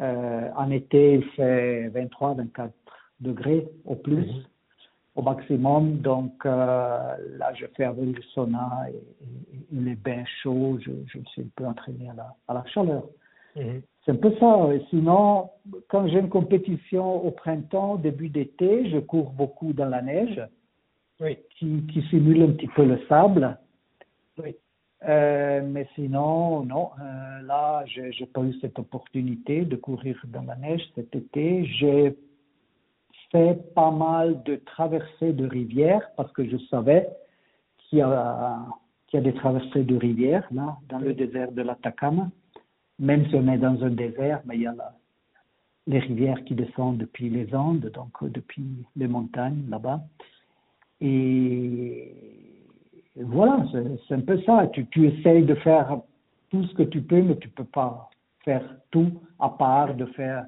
[0.00, 2.70] euh, en été il fait 23-24
[3.18, 4.44] degrés au plus, mhm.
[5.16, 5.96] au maximum.
[5.96, 7.18] Donc là,
[7.56, 9.02] je fais avec le sauna et,
[9.72, 13.02] les bains chauds, je, je suis un peu entraîné à la, à la chaleur.
[13.56, 13.82] Mhm.
[14.04, 14.68] C'est un peu ça.
[14.90, 15.50] Sinon,
[15.88, 20.40] quand j'ai une compétition au printemps, début d'été, je cours beaucoup dans la neige,
[21.18, 21.36] oui.
[21.58, 23.58] qui, qui simule un petit peu le sable.
[24.38, 24.56] Oui.
[25.08, 26.90] Euh, mais sinon, non.
[27.00, 31.64] Euh, là, je n'ai pas eu cette opportunité de courir dans la neige cet été.
[31.64, 32.16] J'ai
[33.30, 37.08] fait pas mal de traversées de rivières parce que je savais
[37.78, 38.60] qu'il y a,
[39.06, 42.30] qu'il y a des traversées de rivières là, dans le désert de l'Atacama.
[42.98, 44.74] Même si on est dans un désert, mais il y a
[45.88, 50.00] les rivières qui descendent depuis les Andes, donc depuis les montagnes là-bas.
[51.00, 52.51] Et
[53.16, 53.64] voilà,
[54.08, 54.66] c'est un peu ça.
[54.68, 55.98] Tu, essayes de faire
[56.50, 58.08] tout ce que tu peux, mais tu peux pas
[58.44, 60.44] faire tout à part de faire,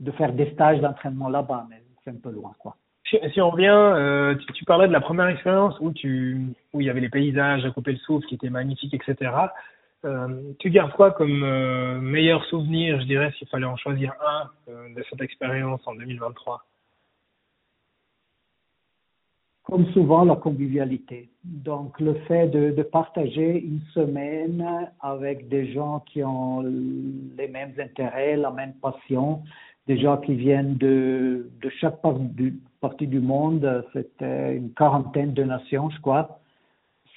[0.00, 2.76] de faire des stages d'entraînement là-bas, mais c'est un peu loin, quoi.
[3.08, 6.40] Si, on revient, euh, tu, parlais de la première expérience où tu,
[6.74, 9.30] il y avait les paysages à couper le souffle qui étaient magnifiques, etc.
[10.04, 14.50] Euh, tu gardes quoi comme euh, meilleur souvenir, je dirais, s'il fallait en choisir un
[14.66, 16.64] de cette expérience en 2023
[19.66, 21.28] comme souvent, la convivialité.
[21.44, 24.64] Donc, le fait de, partager une semaine
[25.00, 29.42] avec des gens qui ont les mêmes intérêts, la même passion,
[29.88, 32.00] des gens qui viennent de, de chaque
[32.80, 36.38] partie du monde, c'était une quarantaine de nations, je crois,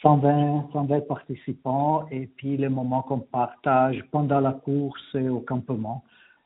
[0.01, 6.03] 120, 120 participants, et puis les moments qu'on partage pendant la course et au campement.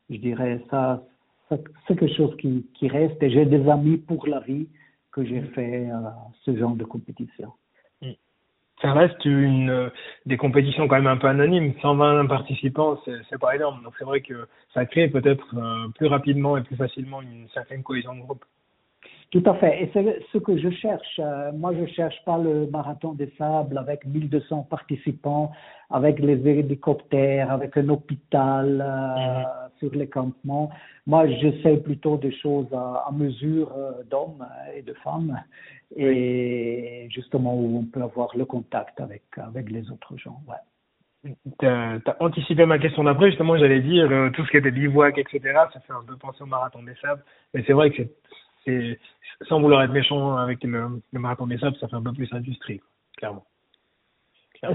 [0.10, 1.02] Je dirais ça,
[1.50, 4.68] c'est quelque chose qui, qui reste, et j'ai des amis pour la vie
[5.14, 5.88] que j'ai fait
[6.44, 7.54] ce genre de compétition.
[8.02, 8.12] Mm.
[8.82, 9.92] Ça reste une
[10.26, 11.74] des compétitions quand même un peu anonymes.
[11.82, 13.84] 120 participants, c'est pas énorme.
[13.84, 15.56] Donc c'est vrai que ça crée peut-être
[15.96, 18.44] plus rapidement et plus facilement une certaine cohésion de groupe.
[19.34, 19.82] Tout à fait.
[19.82, 21.20] Et c'est ce que je cherche.
[21.20, 25.52] Euh, moi, je cherche pas le marathon des sables avec 1200 participants,
[25.90, 29.63] avec les hélicoptères, avec un hôpital euh, mhm.
[29.84, 30.72] Sur les campements.
[31.06, 35.40] Moi, j'essaie plutôt des choses à, mesure euh, d'hommes et de femmes,
[35.96, 40.42] et justement où on peut avoir le contact avec avec les autres gens.
[40.48, 41.34] Ouais.
[41.60, 45.40] Tu as, anticipé ma question d'après, justement, j'allais dire tout ce qui était bivouac, etc.
[45.74, 48.04] Ça fait un peu penser au marathon des sables, mais c'est vrai que
[48.66, 49.00] c'est
[49.48, 52.32] sans vouloir être méchant avec le, le marathon des sables, ça fait un peu plus
[52.34, 52.82] industrie,
[53.18, 53.46] clairement.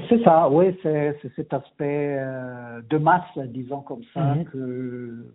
[0.08, 4.44] C'est ça, oui, c'est cet aspect euh, de masse, disons comme ça, mhm.
[4.44, 5.26] que,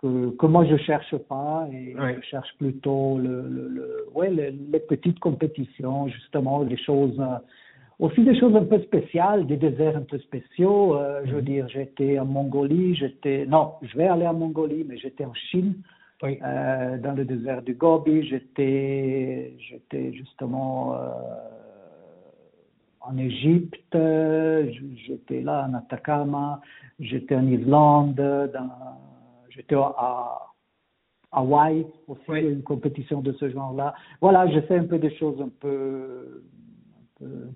[0.00, 4.80] que, que, moi je cherche pas et je cherche plutôt le, le, le ouais, les,
[4.80, 7.36] petites compétitions, justement, les choses, euh,
[7.98, 10.96] aussi des choses un peu spéciales, des déserts un peu spéciaux.
[10.96, 11.46] Euh, je veux mhm.
[11.46, 15.74] dire, j'étais en Mongolie, j'étais, non, je vais aller en Mongolie, mais j'étais en Chine
[16.22, 16.38] oui.
[16.42, 20.98] Euh, dans le désert du Gobi, j'étais, j'étais justement euh,
[23.00, 23.96] en Égypte,
[25.06, 26.60] j'étais là en Atacama,
[26.98, 28.20] j'étais en Islande,
[29.50, 30.48] j'étais à
[31.32, 33.94] Hawaï aussi, une compétition de ce genre-là.
[34.20, 36.42] Voilà, j'ai fait un peu des choses un peu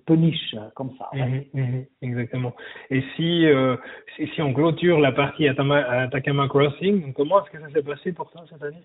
[0.05, 1.09] peu niche comme ça.
[1.13, 2.53] Mhm, mhm, exactement.
[2.89, 3.77] Et si, euh,
[4.15, 8.29] si, si on clôture la partie Atacama Crossing, comment est-ce que ça s'est passé pour
[8.31, 8.83] toi cette année?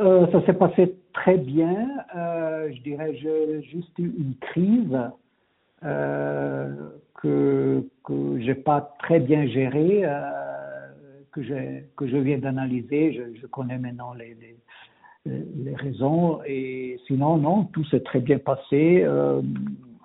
[0.00, 1.88] Euh, ça s'est passé très bien.
[2.16, 4.98] Euh, je dirais j'ai juste eu une crise
[5.84, 6.74] euh,
[7.20, 10.04] que que j'ai pas très bien gérée,
[11.32, 13.12] que j'ai que je viens d'analyser.
[13.12, 14.36] Je, je, connais maintenant les,
[15.26, 16.40] les, raisons.
[16.46, 19.04] Et sinon, non, tout s'est très bien passé,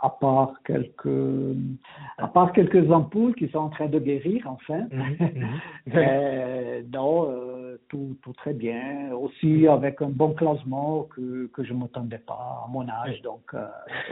[0.05, 1.57] à part quelques,
[2.19, 4.81] à part quelques ampoules qui sont en train de guérir, enfin.
[4.91, 5.87] Mhm.
[6.93, 9.11] non, euh, tout, tout très bien.
[9.13, 13.41] Aussi avec un bon classement que, que je ne m'attendais pas à mon âge, donc
[13.55, 13.65] euh,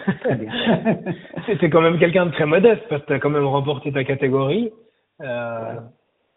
[0.22, 0.52] très bien.
[1.46, 4.04] C'était quand même quelqu'un de très modeste parce que tu as quand même remporté ta
[4.04, 4.72] catégorie.
[5.22, 5.76] Euh,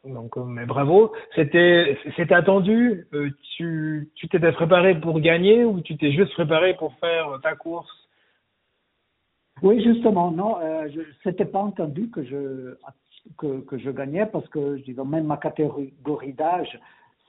[0.04, 1.12] donc, mais bravo.
[1.34, 3.06] C'était, c'était attendu.
[3.14, 7.54] Euh, tu, tu t'étais préparé pour gagner ou tu t'es juste préparé pour faire ta
[7.54, 8.05] course
[9.62, 10.58] Oui, justement, non.
[10.60, 12.76] Euh, je, c'était pas entendu que je
[13.38, 16.78] que, que je gagnais parce que je dis même ma catégorie d'âge,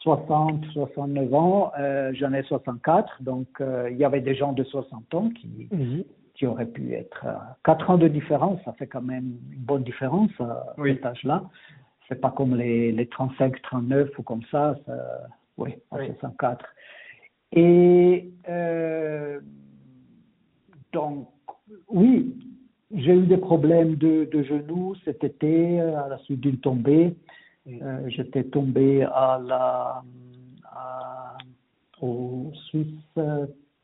[0.02, 4.64] 60, 69 ans, euh, j'en ai 64, donc euh, il y avait des gens de
[4.64, 6.04] 60 ans qui mhm.
[6.36, 7.26] qui auraient pu être
[7.64, 10.94] 4 ans de différence, ça fait quand même une bonne différence à oui.
[10.94, 11.44] cet âge-là
[12.08, 14.94] c'est pas comme les, les 35, 39 ou comme ça, ça
[15.58, 16.66] oui, à 64.
[17.54, 19.40] Et euh,
[20.94, 21.30] donc,
[21.90, 22.36] oui,
[23.08, 27.16] j'ai eu des problèmes de, de genoux cet été à la suite d'une tombée.
[27.68, 30.04] Euh, J'étais tombé à la,
[30.66, 31.38] à,
[32.02, 32.94] au Swiss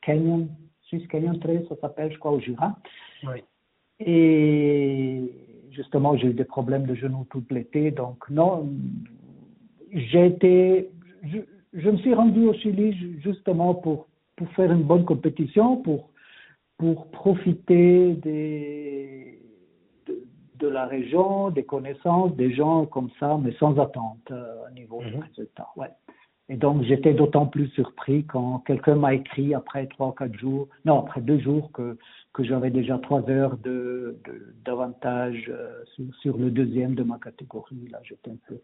[0.02, 0.50] Canyon,
[0.84, 2.76] Swiss Canyon Trail, ça s'appelle, je crois, au Jura.
[3.24, 3.44] Oui.
[4.00, 5.32] Et
[5.72, 7.92] justement, j'ai eu des problèmes de genoux tout l'été.
[7.92, 8.70] Donc, non,
[9.92, 10.90] j'ai été.
[11.24, 11.38] Je,
[11.74, 16.10] je, me suis rendu au Chili justement pour, pour faire une bonne compétition, pour,
[16.78, 19.40] pour profiter des,
[20.08, 20.24] de,
[20.60, 25.02] de la région, des connaissances, des gens comme ça, mais sans attente euh, au niveau
[25.02, 25.12] mm -hmm.
[25.12, 25.68] du résultat.
[25.78, 25.92] Ouais.
[26.50, 30.68] Et donc, j'étais d'autant plus surpris quand quelqu'un m'a écrit après trois ou quatre jours,
[30.84, 31.98] non, après deux jours, que,
[32.34, 34.20] que j'avais déjà trois heures de,
[34.66, 37.88] d'avantage euh, sur, sur, le deuxième de ma catégorie.
[37.92, 38.58] Là, j'étais un peu.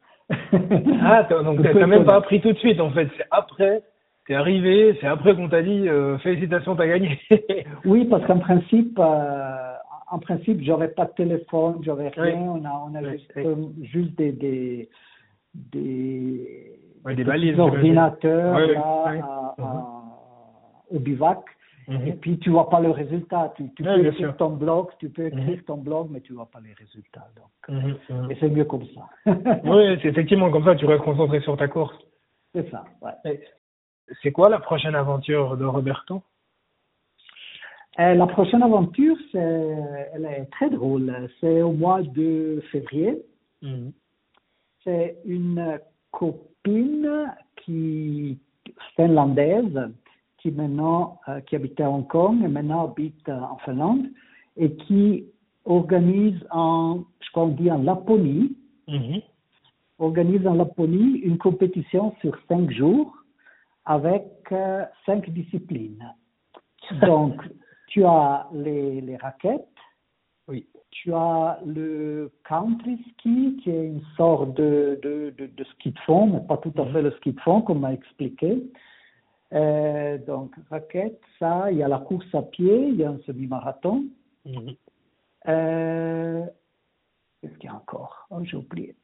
[1.01, 3.07] ah, donc t'as même pas appris tout de suite, en fait.
[3.15, 3.81] C'est après,
[4.29, 7.19] t'es arrivé, c'est après qu'on t'a dit euh, félicitations, t'as gagné.
[7.85, 9.73] oui, parce qu'en principe, euh,
[10.11, 12.37] en principe, j'avais pas de téléphone, j'avais rien.
[12.37, 13.33] On a, on a juste,
[13.81, 14.89] juste des, des,
[15.55, 16.71] des
[17.03, 18.83] ouais, des balises, ordinateurs là,
[19.17, 20.03] à, à,
[20.91, 21.39] au bivac.
[21.87, 22.07] Mm-hmm.
[22.07, 23.51] Et puis tu vois pas le résultat.
[23.57, 25.63] Tu, tu peux écrire ton blog, tu peux écrire mm-hmm.
[25.63, 27.27] ton blog, mais tu vois pas les résultats.
[27.35, 28.31] Donc, mm-hmm.
[28.31, 29.09] et c'est mieux comme ça.
[29.63, 30.75] oui, c'est effectivement comme ça.
[30.75, 31.97] Tu restes concentré sur ta course.
[32.53, 32.83] C'est ça.
[33.01, 33.39] Ouais.
[34.21, 36.21] C'est quoi la prochaine aventure de Roberto?
[37.99, 39.77] Euh, La prochaine aventure, c'est,
[40.13, 41.29] elle est très drôle.
[41.39, 43.21] C'est au mois de février.
[44.83, 45.79] C'est une
[46.11, 48.39] copine qui
[48.95, 49.91] finlandaise
[50.37, 54.05] qui maintenant euh, qui habitait à Hong Kong et maintenant habite euh, en Finlande
[54.55, 55.25] et qui
[55.65, 58.55] organise en je crois on dit en Laponie
[58.87, 59.21] -hmm.
[59.99, 63.18] organise en Laponie une compétition sur cinq jours
[63.85, 66.03] avec euh, cinq disciplines.
[67.01, 67.41] Donc,
[67.87, 69.67] tu as les, les raquettes,
[70.47, 70.67] Oui.
[70.91, 75.99] tu as le country ski, qui est une sorte de, de, de, de ski de
[75.99, 78.63] fond, mais pas tout à fait le ski de fond, comme m'a expliqué.
[79.53, 83.19] Euh, donc, raquette, ça, il y a la course à pied, il y a un
[83.25, 84.05] semi-marathon.
[84.45, 84.75] Mhm.
[85.47, 86.45] Euh,
[87.41, 88.27] Qu'est-ce qu'il y a encore?
[88.29, 88.95] Oh, J'ai oublié.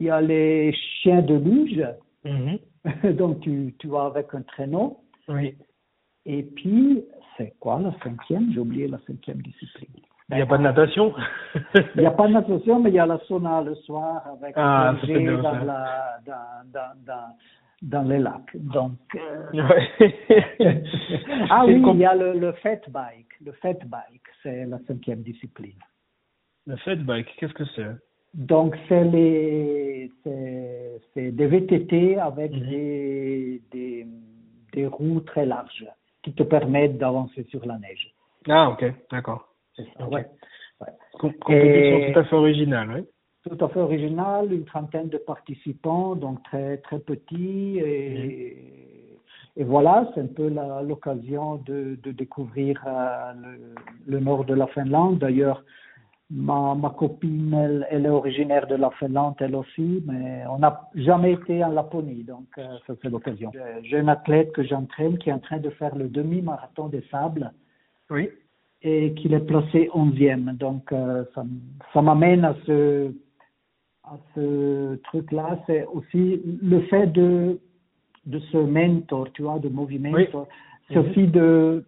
[0.00, 1.86] Il y a les chiens de luge,
[2.24, 2.58] Mhm.
[3.14, 5.00] donc tu, tu vas avec un traîneau.
[5.28, 5.56] Oui.
[6.26, 7.04] Et puis,
[7.36, 8.52] c'est quoi la cinquième?
[8.52, 9.90] J'ai oublié la cinquième discipline.
[10.30, 11.12] Il n'y a pas de natation?
[11.94, 14.54] Il n'y a pas de natation, mais il y a la sauna le soir avec
[14.56, 17.36] Ah, bien, dans, la, dans, dans, dans,
[17.82, 18.56] dans les lacs.
[18.56, 20.82] Donc, euh, Ouais.
[21.50, 23.28] ah oui, il y a le, le fat bike.
[23.44, 25.78] Le fat bike, c'est la cinquième discipline.
[26.66, 27.94] Le fat bike, qu'est-ce que c'est?
[28.34, 32.68] Donc, c'est les, c'est, c'est des VTT avec Mhm.
[32.68, 34.06] des, des,
[34.72, 35.86] des roues très larges
[36.22, 38.12] qui te permettent d'avancer sur la neige.
[38.48, 39.48] Ah, ok, d'accord.
[39.76, 40.12] C'est ça, Ok.
[40.14, 40.26] ouais.
[41.20, 43.02] Com- compétition Et- tout à fait originale, oui.
[43.48, 47.78] Tout à fait original, une trentaine de participants, donc très, très petits.
[47.78, 49.18] Et,
[49.56, 50.50] et voilà, c'est un peu
[50.82, 53.74] l'occasion de, de découvrir euh, le,
[54.14, 55.18] le nord de la Finlande.
[55.18, 55.62] D'ailleurs,
[56.30, 60.88] ma, ma copine, elle, elle est originaire de la Finlande, elle aussi, mais on n'a
[60.94, 63.50] jamais été en Laponie, donc euh, ça c'est l'occasion.
[63.82, 67.52] J'ai- un athlète que j'entraîne qui est en train de faire le demi-marathon des sables
[68.10, 68.30] Oui.
[68.82, 70.56] et qu'il est placé 11e.
[70.56, 71.24] Donc, euh,
[71.92, 73.12] ça, m'amène à ce,
[74.04, 75.58] à ce truc-là.
[75.66, 77.58] C'est aussi le fait de,
[78.26, 80.48] de ce mentor, tu vois, de movie mentor.
[80.88, 81.10] C'est Mhm.
[81.10, 81.84] aussi de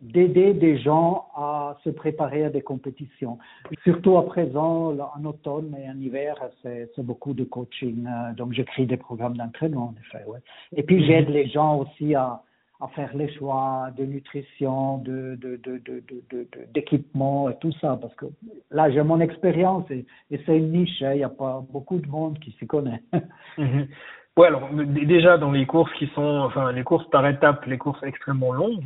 [0.00, 3.38] d'aider des gens à se préparer à des compétitions.
[3.84, 8.06] Surtout à présent, en automne et en hiver, c'est beaucoup de coaching.
[8.06, 10.24] euh, Donc, j'écris des programmes d'entraînement, en effet.
[10.26, 10.40] Ouais.
[10.74, 11.04] Et puis, Mhm.
[11.06, 12.42] j'aide les gens aussi à,
[12.80, 17.98] à faire les choix de nutrition, de, de, de, de, de, d'équipement et tout ça.
[18.00, 18.26] Parce que
[18.70, 21.02] là, j'ai mon expérience et, et c'est une niche.
[21.02, 23.02] hein, Il n'y a pas beaucoup de monde qui s'y connaît.
[23.58, 23.88] Mhm.
[24.36, 28.02] Ouais, alors déjà dans les courses qui sont, enfin les courses par étapes, les courses
[28.02, 28.84] extrêmement longues,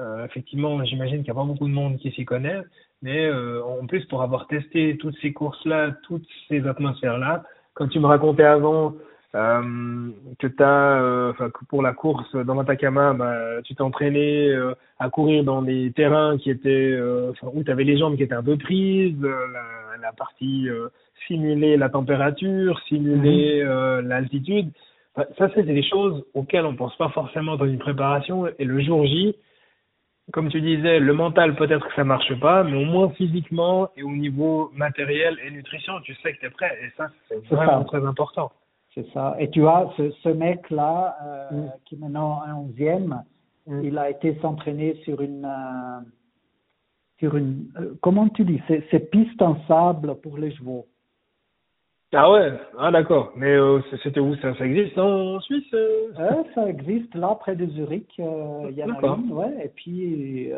[0.00, 2.60] euh, effectivement, j'imagine qu'il n'y a pas beaucoup de monde qui s'y connaît,
[3.02, 7.44] mais euh, en plus pour avoir testé toutes ces courses-là, toutes ces atmosphères-là,
[7.74, 8.94] comme tu me racontais avant
[9.34, 14.50] euh, que t'as, euh, enfin que pour la course dans l'Atacama, bah, tu t'entraînais
[14.98, 16.98] à courir dans des terrains qui étaient,
[17.42, 20.68] où tu avais les jambes qui étaient un peu prises, la, la partie
[21.30, 24.70] simuler la température, simuler euh, l'altitude.
[25.14, 28.46] Enfin, ça, c'est des choses auxquelles on pense pas forcément dans une préparation.
[28.58, 29.34] Et le jour J,
[30.32, 34.02] comme tu disais, le mental peut-être que ça marche pas, mais au moins physiquement et
[34.02, 36.76] au niveau matériel et nutrition, tu sais que tu es prêt.
[36.82, 37.84] Et ça, c'est vraiment ça.
[37.98, 38.50] très important.
[38.94, 39.36] C'est ça.
[39.38, 41.70] Et tu vois, ce, ce mec-là, euh, Mm.
[41.84, 43.22] qui est maintenant un onzième,
[43.66, 43.80] Mm.
[43.84, 46.00] il a été s'entraîner sur une, euh,
[47.18, 50.86] sur une, euh, comment tu dis, c'est piste en sable pour les chevaux.
[52.12, 53.32] Ah ouais, ah d'accord.
[53.36, 54.34] Mais euh, c'était où?
[54.36, 56.08] Ça Ça existe en Suisse euh?
[56.18, 59.64] Euh, ça existe là près de Zurich, euh, il y en a une, ouais.
[59.64, 60.50] Et puis,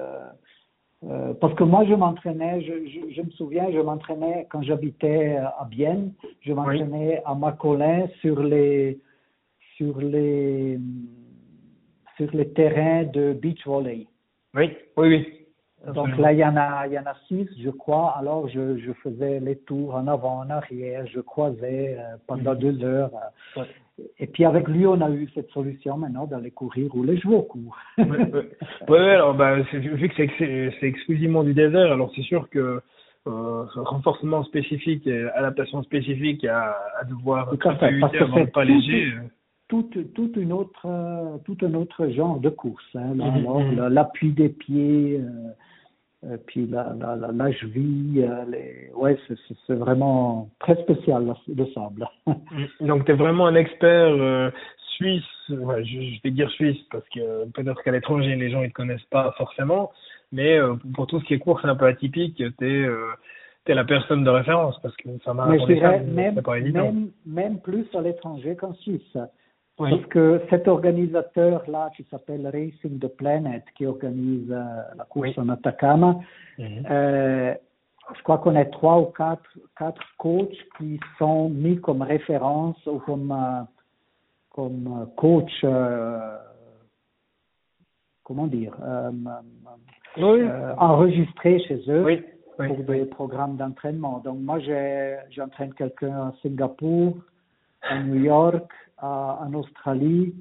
[1.41, 5.67] parce que moi je m'entraînais, je, je, je me souviens, je m'entraînais quand j'habitais à
[5.71, 8.99] Bienne, je m'entraînais à Macolin sur les,
[9.77, 10.79] sur les,
[12.17, 14.07] sur les terrains de beach volley.
[14.55, 15.42] Oui, oui, oui.
[15.95, 18.15] Donc là, il y en a, il y en a six, je crois.
[18.17, 22.59] Alors, je, je faisais les tours en avant, en arrière, je croisais euh, pendant Mhm.
[22.59, 23.11] deux heures.
[23.57, 23.61] euh.
[23.63, 23.67] Ouais.
[24.19, 27.43] Et puis avec lui, on a eu cette solution maintenant d'aller courir où les chevaux
[27.43, 27.77] courent.
[27.99, 28.49] Ouais, ouais.
[28.89, 32.81] Ouais, alors bah, c'est- vu que c'est exclusivement du désert, alors c'est sûr que
[33.29, 38.45] euh, ce renforcement spécifique et adaptation spécifique à, à devoir Tout à fait, parce que
[38.51, 39.13] pas tout- léger.
[39.69, 40.87] toute, toute une autre,
[41.45, 42.85] tout un autre genre de course.
[42.95, 43.77] Hein, Mhm, mhm.
[43.77, 45.51] la- l'appui des pieds, euh,
[46.25, 48.91] euh, puis la, la, la, la cheville, euh, les...
[48.95, 52.09] ouais, c'est- vraiment très spécial le sable.
[52.81, 52.87] Mm.
[52.87, 54.51] Donc, tu es vraiment un expert euh,
[54.97, 58.69] suisse, ouais, je, je vais dire suisse parce que peut-être qu'à l'étranger, les gens ne
[58.69, 59.91] te connaissent pas forcément,
[60.33, 62.45] mais euh, pour tout ce qui est course un peu atypique, tu
[63.67, 66.13] es, la personne de référence parce que ça m'a même,
[66.73, 69.17] même, même plus à l'étranger qu'en Suisse.
[69.79, 69.91] Oui.
[69.91, 74.65] Parce que cet organisateur-là, qui s'appelle Racing the Planet, qui organise euh,
[74.97, 75.35] la course Oui.
[75.39, 76.21] en Atacama,
[76.59, 76.87] Mhm.
[76.91, 77.55] euh,
[78.17, 79.49] je crois qu'on a trois ou quatre,
[79.79, 83.63] quatre coachs qui sont mis comme référence ou comme, euh,
[84.51, 86.37] comme coach, euh,
[88.25, 89.11] comment dire, euh,
[90.19, 90.43] Oui,
[90.77, 92.05] enregistrés chez eux
[92.59, 94.19] pour des programmes d'entraînement.
[94.19, 94.59] Donc moi,
[95.31, 97.15] j'entraîne quelqu'un à Singapour,
[97.83, 98.71] à New York,
[99.03, 100.35] en Australie,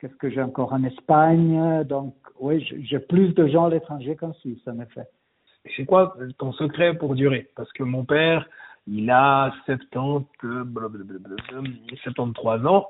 [0.00, 4.32] Qu'est-ce que j'ai encore en Espagne Donc, oui, j'ai plus de gens à l'étranger qu'en
[4.34, 5.08] Suisse, en effet.
[5.76, 7.48] C'est quoi ton secret pour durer?
[7.56, 8.48] Parce que mon père,
[8.86, 10.24] il a 70,
[12.04, 12.88] 73 ans.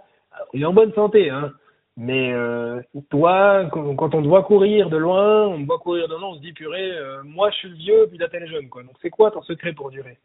[0.52, 1.52] Il est en bonne santé, hein.
[1.96, 6.36] Mais euh, toi, quand on doit courir de loin, on doit courir de loin, on
[6.36, 8.84] se dit purée, euh, moi je suis le vieux, puis là t'es jeune, quoi.
[8.84, 10.16] Donc c'est quoi ton secret pour durer?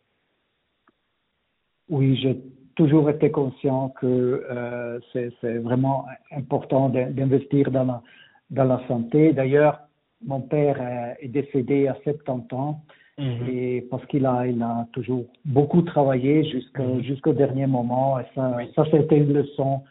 [1.89, 2.41] Oui, j'ai
[2.75, 8.01] toujours été conscient que euh, c'est vraiment important d'investir dans la,
[8.49, 9.34] dans la santé.
[9.34, 9.79] D'ailleurs,
[10.25, 10.81] mon père
[11.19, 12.81] est décédé à 70 ans.
[13.19, 13.47] Mhm.
[13.47, 17.03] Et parce qu'il a, il a toujours beaucoup travaillé jusqu'au mhm.
[17.03, 18.19] jusqu'au dernier moment.
[18.19, 19.84] Et ça, ça c'était une leçon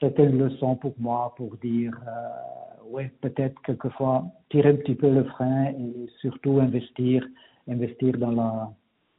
[0.00, 5.10] c'était une leçon pour moi pour dire, euh, ouais, peut-être quelquefois tirer un petit peu
[5.10, 7.26] le frein et surtout investir,
[7.68, 8.70] investir dans la,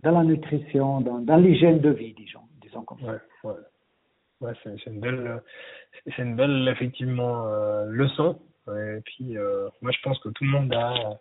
[0.03, 3.19] dans la nutrition, dans, dans l'hygiène de vie, disons, disons comme ça.
[3.43, 3.53] Ouais,
[4.41, 4.53] ouais.
[4.63, 5.41] c'est une belle,
[6.05, 8.39] c'est une belle effectivement euh, leçon.
[8.67, 11.19] Et puis, euh, moi, je pense que tout le monde a,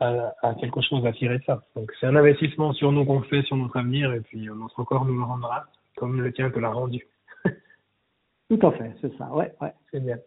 [0.00, 1.62] a, a, quelque chose à tirer de ça.
[1.74, 5.04] Donc, c'est un investissement sur nous qu'on fait, sur notre avenir, et puis notre corps
[5.04, 5.64] nous le rendra,
[5.96, 7.06] comme le tien te l'a rendu.
[8.50, 9.72] Tout à fait, c'est ça, ouais, ouais.
[9.90, 10.18] C'est bien.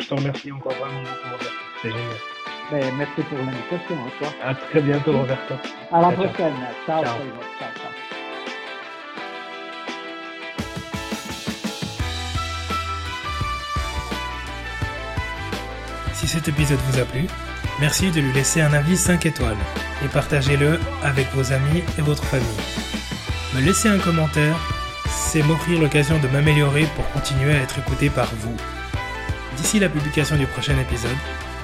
[0.00, 1.44] Je te remercie encore vraiment beaucoup,
[1.82, 2.39] C'est génial.
[2.70, 4.28] Ben, merci pour l'invitation, à toi.
[4.42, 5.54] À très bientôt, Roberto.
[5.92, 6.54] À la prochaine.
[6.86, 7.16] Ciao, ciao.
[7.58, 7.90] ciao, ciao.
[16.12, 17.26] Si cet épisode vous a plu,
[17.80, 19.56] merci de lui laisser un avis 5 étoiles
[20.04, 22.46] et partagez-le avec vos amis et votre famille.
[23.54, 24.56] Me laissez un commentaire
[25.30, 28.56] c'est m'offrir l'occasion de m'améliorer pour continuer à être écouté par vous.
[29.56, 31.16] D'ici la publication du prochain épisode,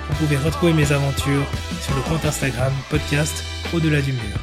[0.09, 1.47] vous pouvez retrouver mes aventures
[1.81, 3.45] sur le compte Instagram podcast
[3.75, 4.39] Au-delà du mur.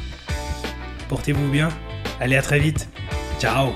[1.08, 1.68] Portez-vous bien,
[2.20, 2.88] allez à très vite,
[3.40, 3.72] ciao